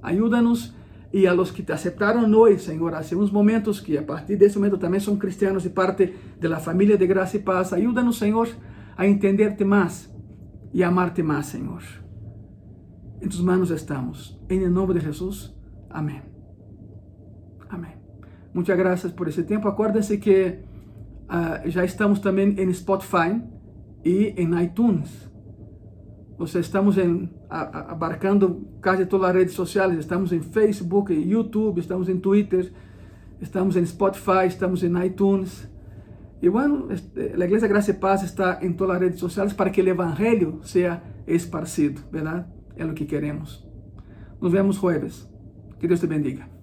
[0.00, 0.72] Ajuda-nos
[1.12, 4.56] e a los que te aceptaram hoje, Senhor, há uns momentos que a partir desse
[4.56, 7.72] momento também são cristianos e parte da família de graça e paz.
[7.72, 8.48] Ajuda-nos, Senhor,
[8.96, 9.64] a entenderte
[10.72, 11.82] y amarte más, Señor.
[13.20, 14.40] En tus manos estamos.
[14.48, 15.56] En el nombre de Jesús.
[15.90, 16.18] Amén.
[16.18, 16.35] Amén.
[18.56, 19.68] Muchas gracias por ese tiempo.
[19.68, 20.64] Acuérdense que
[21.28, 23.42] uh, ya estamos también en Spotify
[24.02, 25.30] y en iTunes.
[26.38, 29.98] O sea, estamos en, a, abarcando casi todas las redes sociales.
[29.98, 32.72] Estamos en Facebook, en YouTube, estamos en Twitter,
[33.42, 35.68] estamos en Spotify, estamos en iTunes.
[36.40, 36.88] Y bueno,
[37.34, 40.60] la Iglesia Gracia y Paz está en todas las redes sociales para que el Evangelio
[40.62, 42.46] sea esparcido, ¿verdad?
[42.74, 43.68] Es lo que queremos.
[44.40, 45.28] Nos vemos jueves.
[45.78, 46.55] Que Dios te bendiga.